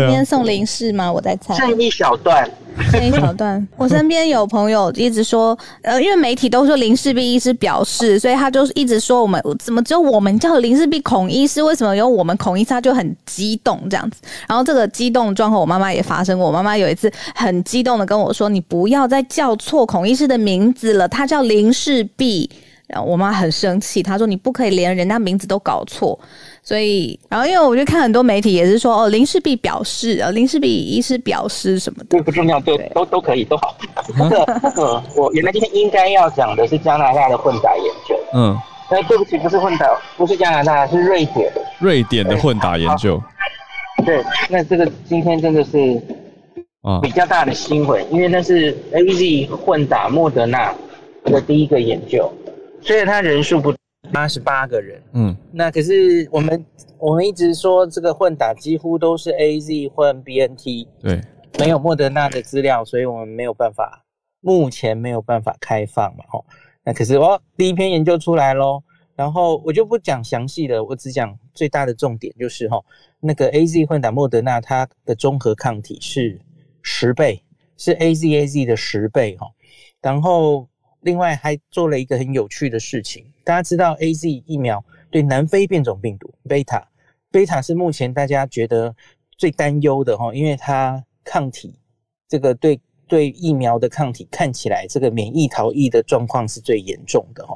[0.00, 1.10] 今天送零食吗？
[1.10, 1.54] 我在猜。
[1.54, 2.50] 剩一小段，
[2.90, 3.64] 剩一小段。
[3.78, 11.62] 我身边有朋友一直说，呃，因为媒体都说林氏璧医师表示，所以他就一直说我们怎么只有我们叫林氏璧孔医师？
[11.62, 12.70] 为什么有我们孔医师？
[12.70, 14.20] 他就很激动这样子。
[14.48, 16.46] 然后这个激动状况，我妈妈也发生过。
[16.46, 22.50] 我妈妈有一次很激动的跟我说：“你不要再叫错孔医师的名字了，他叫林氏璧。”
[22.86, 26.18] 然后我妈很生气，她说：“你不可以连人家名字都搞错。”
[26.62, 32.76] 所以，然后因为我就看很多媒体也是说，哦，林氏璧表示，呃，林氏璧医师表示什么的，这不重要，对。
[32.94, 33.76] 都都可以，都好。
[34.16, 38.56] 那个那个，我原来今天应该要讲的是加拿大的混打研究，嗯，
[38.90, 43.22] 哎，对不起，不是混打，不是加拿大，是瑞典，瑞典的混打研究。
[44.04, 46.00] 对，那这个今天真的是
[46.82, 47.00] 啊。
[47.00, 50.74] 比较大的新闻，因为那是 AZ 混打莫德纳
[51.24, 52.30] 的第一个研究，
[52.84, 53.74] 所以它人数不。
[54.12, 56.64] 八十八个人，嗯，那可是我们
[56.98, 61.22] 我们一直说这个混打几乎都是 AZ 混 BNT，对，
[61.58, 64.04] 没有莫德纳的资料，所以我们没有办法，
[64.40, 66.44] 目前没有办法开放嘛，吼。
[66.84, 68.84] 那可是哦，第一篇研究出来咯，
[69.16, 72.84] 然后我就不讲详细的，我只讲最大的重点，就是吼，
[73.20, 76.38] 那个 AZ 混打莫德纳它的综合抗体是
[76.82, 77.42] 十倍，
[77.78, 79.52] 是 AZAZ 的十倍，吼，
[80.02, 80.68] 然后。
[81.04, 86.88] 另外还做了一个很有趣的事情，大家知道 AZ 疫苗对南非变种病毒贝塔，
[87.30, 88.96] 贝塔是目前大家觉得
[89.36, 91.74] 最担忧的哈，因为它抗体
[92.26, 97.54] 这个对对疫苗的抗体看起来这个免疫逃逸的状况是最严重的哈，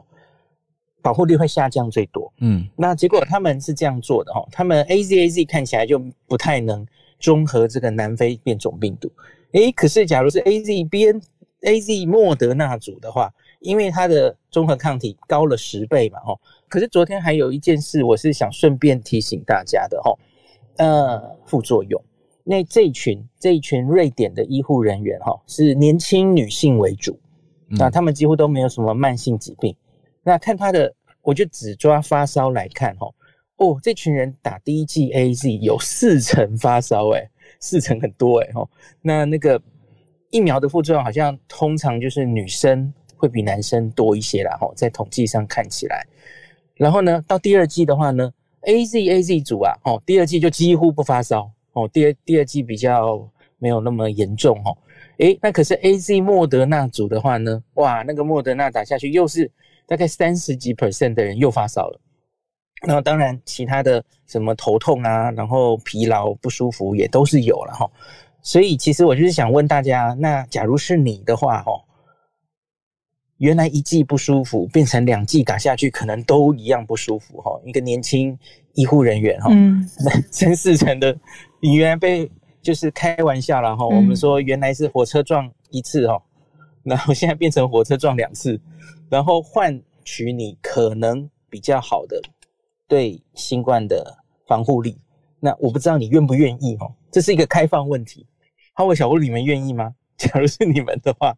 [1.00, 2.30] 保护率会下降最多。
[2.40, 6.86] 嗯，那结果他们是这样做的哈，他们 AZAZ 看起来就不太能
[7.18, 9.10] 中和这个南非变种病毒，
[9.52, 11.22] 诶，可是假如是 AZBN。
[11.62, 16.40] A Z 莫德纳组的话，因为它的综合抗体高了十倍嘛，吼。
[16.68, 20.18] 可是昨天还有一件事，我是想顺便提醒大家的，吼，
[20.76, 22.00] 呃，副作用。
[22.44, 27.18] 那这一群这一群瑞典的医护人员，哈，是年轻女性为主，
[27.66, 29.74] 那他们几乎都没有什么慢性疾病。
[30.22, 33.08] 那看他的，我就只抓发烧来看，哈，
[33.56, 37.28] 哦，这群人打第一剂 A Z 有四成发烧，诶，
[37.58, 38.70] 四成很多，诶，吼。
[39.02, 39.60] 那那个。
[40.30, 46.06] 疫苗的副作用好像通常就是女生会比男生多一些啦，吼，在统计上看起来。
[46.74, 54.76] 然后呢，到第二季的话呢，AZ AZ 组啊，哦，第二季就几乎不发烧，哦，第二第二季比较没有那么严重，哦。
[55.16, 59.50] 诶，那可是 AZ 莫德纳组的话呢，哇，那个莫德纳打下去又是
[59.86, 62.00] 大概三十几 percent 的人又发烧了。
[62.86, 67.90] 那当然其他的什么头痛啊，然后疲劳不舒服也都是有了，吼。
[68.48, 71.84] 所以，其实我就是想问大家，那假如是你的话，哦，
[73.36, 77.60] 原来一剂不舒服，变成两剂打下去，可能都一样不舒服哈。
[77.66, 78.38] 一个年轻
[78.72, 79.86] 医护人员哈，嗯，
[80.30, 81.14] 三四成的，
[81.60, 82.30] 你原来被
[82.62, 83.84] 就是开玩笑了哈。
[83.86, 86.18] 我们说原来是火车撞一次哈，
[86.84, 88.58] 然后现在变成火车撞两次，
[89.10, 92.18] 然后换取你可能比较好的
[92.88, 94.98] 对新冠的防护力。
[95.38, 98.26] 那我不知道你愿不愿意哈，这是一个开放问题。
[98.78, 99.92] 哈维小屋，你们愿意吗？
[100.16, 101.34] 假如是你们的话。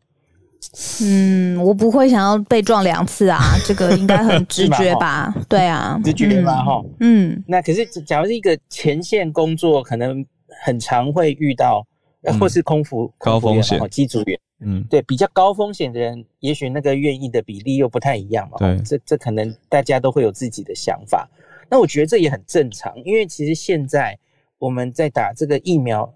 [1.03, 5.35] 嗯，我不会想要被撞两次啊， 这个应该很直觉吧？
[5.49, 6.85] 对啊，直觉吧，哈。
[7.01, 10.23] 嗯，那可是假如是一个前线工作，可能
[10.63, 11.83] 很常会遇到，
[12.25, 18.59] 嗯、或是空服高风险机组员，嗯，对，比较高风险的人，也许那个愿意的比例又不太一样嘛。
[18.59, 21.27] 对，这这可能大家都会有自己的想法。
[21.71, 24.19] 那我觉得这也很正常，因为其实现在
[24.59, 26.13] 我们在打这个疫苗，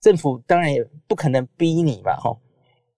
[0.00, 2.36] 政府当然也不可能逼你嘛，哈。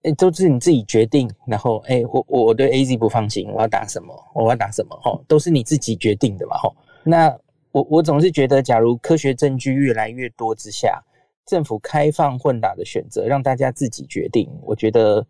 [0.03, 6.75] 诶，都是你自己决定，然后诶，我我对 AZ 不放心，我要打什么，我要打什么，吼，都是你自己决定的嘛，吼。
[7.05, 7.33] 那
[7.71, 11.01] 我我总是觉得，假如科学证据越来越多之下，
[11.45, 15.25] 政府开放混打的选择，让大家自己决定，我觉得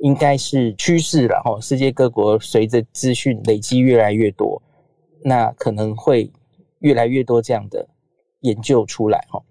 [0.00, 1.58] 应该是趋势了，吼。
[1.58, 4.60] 世界各国随着资讯累积越来越多，
[5.24, 6.30] 那可能会
[6.80, 7.88] 越来越多这样的
[8.40, 9.42] 研究出来，吼。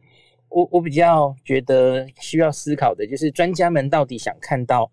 [0.49, 4.89] 我我比较觉得需要思考的就是专家们到底想看到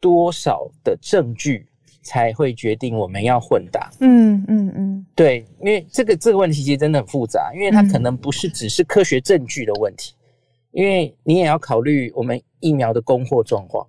[0.00, 1.66] 多少的证据
[2.02, 3.90] 才会决定我们要混打？
[4.00, 10.14] 嗯嗯嗯，对，因为这个这个问题其实真的很复杂，因为它可能不是只是科学证据的问题，
[10.72, 13.86] 因为你也要考虑我们疫苗的供货状况。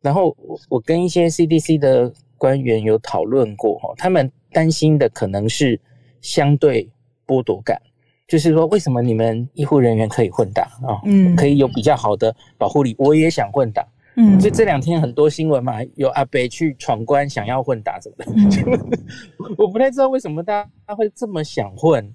[0.00, 5.78] 然后我我跟一些 CDC 的官员有讨论过哈，他们担心的可能是
[6.22, 6.90] 相对
[7.26, 7.78] 剥夺感。
[8.30, 11.02] 就是说，为什么你们医护人员可以混打啊？
[11.04, 12.94] 嗯，可以有比较好的保护力。
[12.96, 22.08] 我也想混打，嗯，就这两天很多新闻嘛，有阿北去闯关想要混打什么的，嗯、 我不太知道为什么大家会这么想混，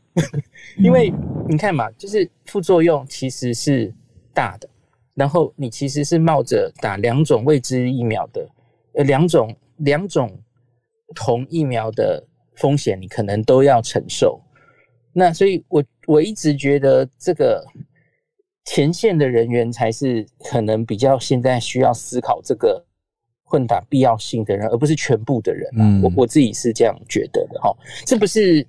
[0.77, 1.11] 因为
[1.49, 3.93] 你看嘛，就是副作用其实是
[4.33, 4.69] 大的，
[5.15, 8.47] 然后你其实是冒着打两种未知疫苗的，
[8.93, 10.31] 呃，两种两种
[11.13, 14.39] 同疫苗的风险，你可能都要承受。
[15.17, 17.65] 那所以我，我我一直觉得这个
[18.65, 22.83] 前线的人员才是可能比较现在需要思考这个
[23.43, 25.69] 混打必要性的人，而不是全部的人。
[25.77, 27.75] 嗯，我我自己是这样觉得的哈。
[28.05, 28.65] 这不是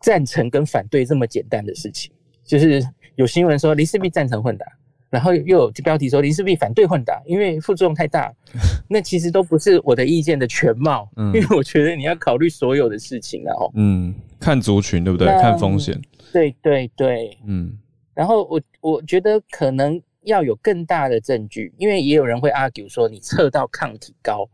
[0.00, 2.12] 赞成跟反对这么简单的事情。
[2.44, 2.82] 就是
[3.14, 4.66] 有新闻说林世璧赞成混打，
[5.12, 8.32] 然后又有标题说林氏璧反对混打，因为副作用太大。
[8.88, 14.14] 那其实都不是我的意见的全貌，嗯，因为我觉得你要考虑所有的事情，然后嗯。
[14.40, 15.28] 看族群对不对？
[15.40, 15.96] 看风险，
[16.32, 17.78] 对对对，嗯。
[18.14, 24.48] 然后我我觉得可能要有更大的证据，因为也有人会 argue 说，你测到抗体高，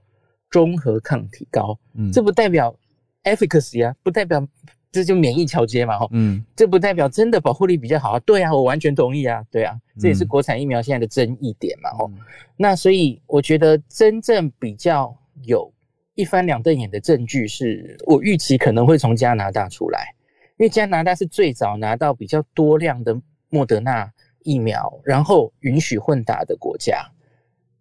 [0.50, 2.76] 中和抗体高，嗯，这不代表
[3.24, 4.46] efficacy 啊，不代表
[4.90, 8.20] 这就免疫桥接嘛，哈，嗯，这不代表真的保护力比较好啊。
[8.20, 12.18] 对啊，我完全同意啊，对啊，这也是国产疫苗现在的争议点嘛，哈、嗯。
[12.56, 15.72] 那所以我觉得真正比较有。
[16.14, 20.12] 一翻两瞪眼的证据是我预期可能会从加拿大出来，
[20.56, 23.16] 因为加拿大是最早拿到比较多量的
[23.50, 24.12] 莫德纳
[24.42, 27.08] 疫苗，然后允许混打的国家。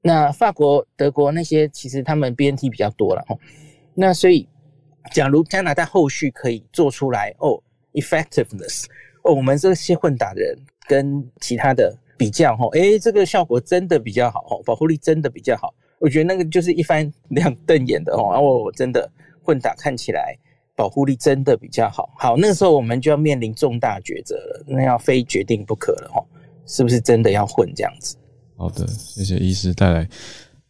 [0.03, 3.36] 那法国、德国那些其实他们 BNT 比较多了哈。
[3.95, 4.47] 那所以，
[5.12, 7.62] 假如加拿大后续可以做出来哦
[7.93, 8.86] ，effectiveness，
[9.24, 15.74] 哦，我们这些混打的人跟其他的比较哈，诶，这个效果真的比较好哦，保护力真的比较好。
[15.99, 19.10] 我觉得那个就是一翻两瞪眼的哦，然后我真的
[19.43, 20.38] 混打看起来
[20.76, 22.10] 保护力真的比较好。
[22.18, 26.24] 好，那个时候我们就要面临重大抉择了，那要非决定不可了哈，
[26.66, 28.16] 是不是真的要混这样子？
[28.55, 30.08] 好的，谢谢医师带来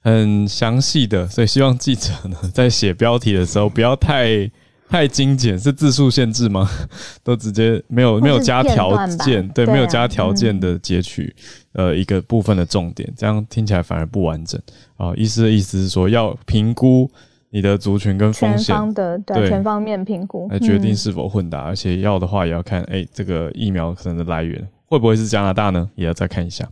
[0.02, 4.50] 很详细的，所以希望记者呢在写标题的时候不要太
[4.90, 6.70] 太精简，是字数限制吗？
[7.24, 11.36] 都直接没有没有加条件，对，没有加条件的截取。
[11.38, 11.44] 嗯
[11.78, 14.60] 呃，一个部分的重点，这样听起来反而不完整
[14.96, 15.14] 啊。
[15.16, 17.08] 医师的意思是说，要评估
[17.52, 25.88] 你的族群跟风险，的对，对全方面评估来决定是否混打，嗯、而且要的话也要看，哎、欸，这个疫苗可能的来源会不会是加拿大呢？
[25.94, 26.68] 也要再看一下。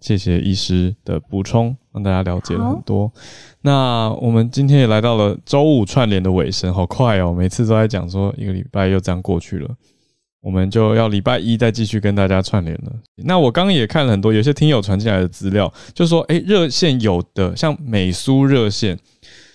[0.00, 3.12] 谢谢医师的补充，让大家了解了很多。
[3.62, 9.68] 那我们今天也来到了周五串联的尾声，好快哦，每次都在讲说一个礼拜又这样过去了。
[10.42, 12.92] 我们就要礼拜一再继续跟大家串联了。
[13.16, 18.98] 那我刚刚也看了很多，有些听友传进来的资料，就说，诶，热线有的像美苏热线，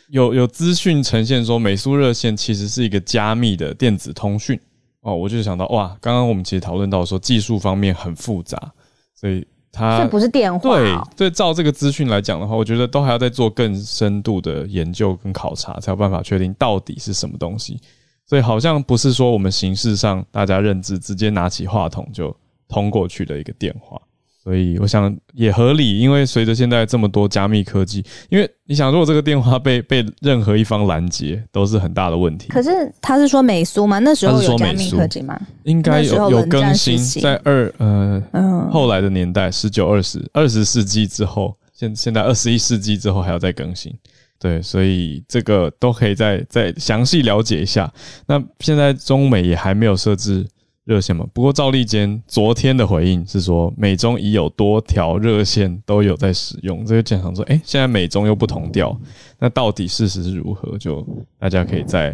[0.09, 4.59] 有有资讯呈现说，美苏热线其实是一个加密的电子通讯
[5.01, 5.15] 哦。
[5.15, 8.71] 我就想到，哇，刚刚我们其实讨论到说技术方面很复杂，
[9.15, 9.43] 所以
[9.75, 11.07] 他这不是电话、哦。
[11.17, 17.79] 对对，照这个资讯来讲的话，我觉得都还要再做更深度的研究跟考察，才有办法确定到底是什么东西。
[18.25, 22.35] 所以好像不是说我们形式上大家认知，直接拿起话筒就
[22.67, 24.01] 通过去的一个电话。
[24.45, 32.49] 所以我想也合理，因为随着现在这么多加密科技，因为你想，如果这个电话被被任何一方拦截，都是很大的问题。
[32.49, 32.69] 可是
[33.01, 33.97] 他是说美苏吗？
[33.97, 35.35] 那时候有加密科技吗？
[35.63, 43.91] 应该有有更新，在二呃、嗯、后来的年代，十九、二十、二十世纪之后，现现在二十一世纪之后还要再更新。
[44.37, 47.91] 对，所以这个都可以再再详细了解一下。
[48.27, 50.45] 那现在中美也还没有设置。
[50.85, 56.85] 热线嘛，不过赵立坚昨天的回应是说，美中已有多条热线都有在使用。
[56.85, 58.95] 这个讲想说，哎、现在美中又不同调，
[59.39, 60.77] 那到底事实是如何？
[60.77, 61.05] 就
[61.39, 62.11] 大家可以再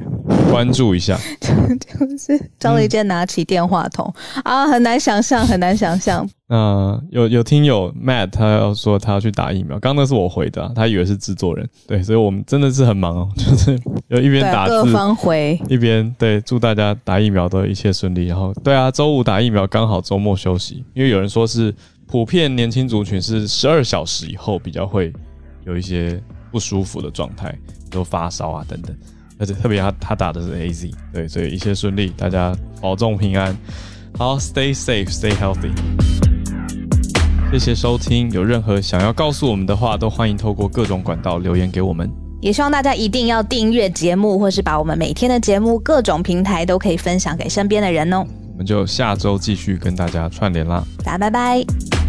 [0.50, 1.18] 关注一下。
[1.40, 6.28] 就是张立健拿起电话筒、嗯、啊，很难想象，很难想象。
[6.48, 11.68] 那、呃、有有听友 Matt 他要说他要去打疫苗，刚刚那是我回的、啊，他以为是制作人。
[11.88, 13.80] 对，所以我们真的是很忙哦， 就是
[14.10, 18.28] 有一边打字，各方回一边对，祝大家打疫苗都一切顺利。
[18.28, 21.74] 然后对啊，周五打疫苗刚好周末休息，因为有人说是
[22.08, 25.14] 普遍年轻族群是十二小时以后比较会
[25.64, 26.22] 有一些
[26.52, 27.50] 不舒服的状态，
[27.90, 28.96] 比如发烧啊等等。
[29.40, 33.58] 而且特别他他打的是 AZ，对，所以一切顺利，大家保重平安，
[34.18, 35.72] 好，Stay safe，Stay healthy。
[37.52, 42.08] 谢谢收听，有任何想要告诉我们的话，都欢迎透过各种管道留言给我们。
[42.40, 48.26] 也希望大家一定要订阅节目，或是把我们每天的节目各种平台都可以分享给身边的人哦。
[48.52, 52.01] 我们就下周继续跟大家串联啦，大家拜拜。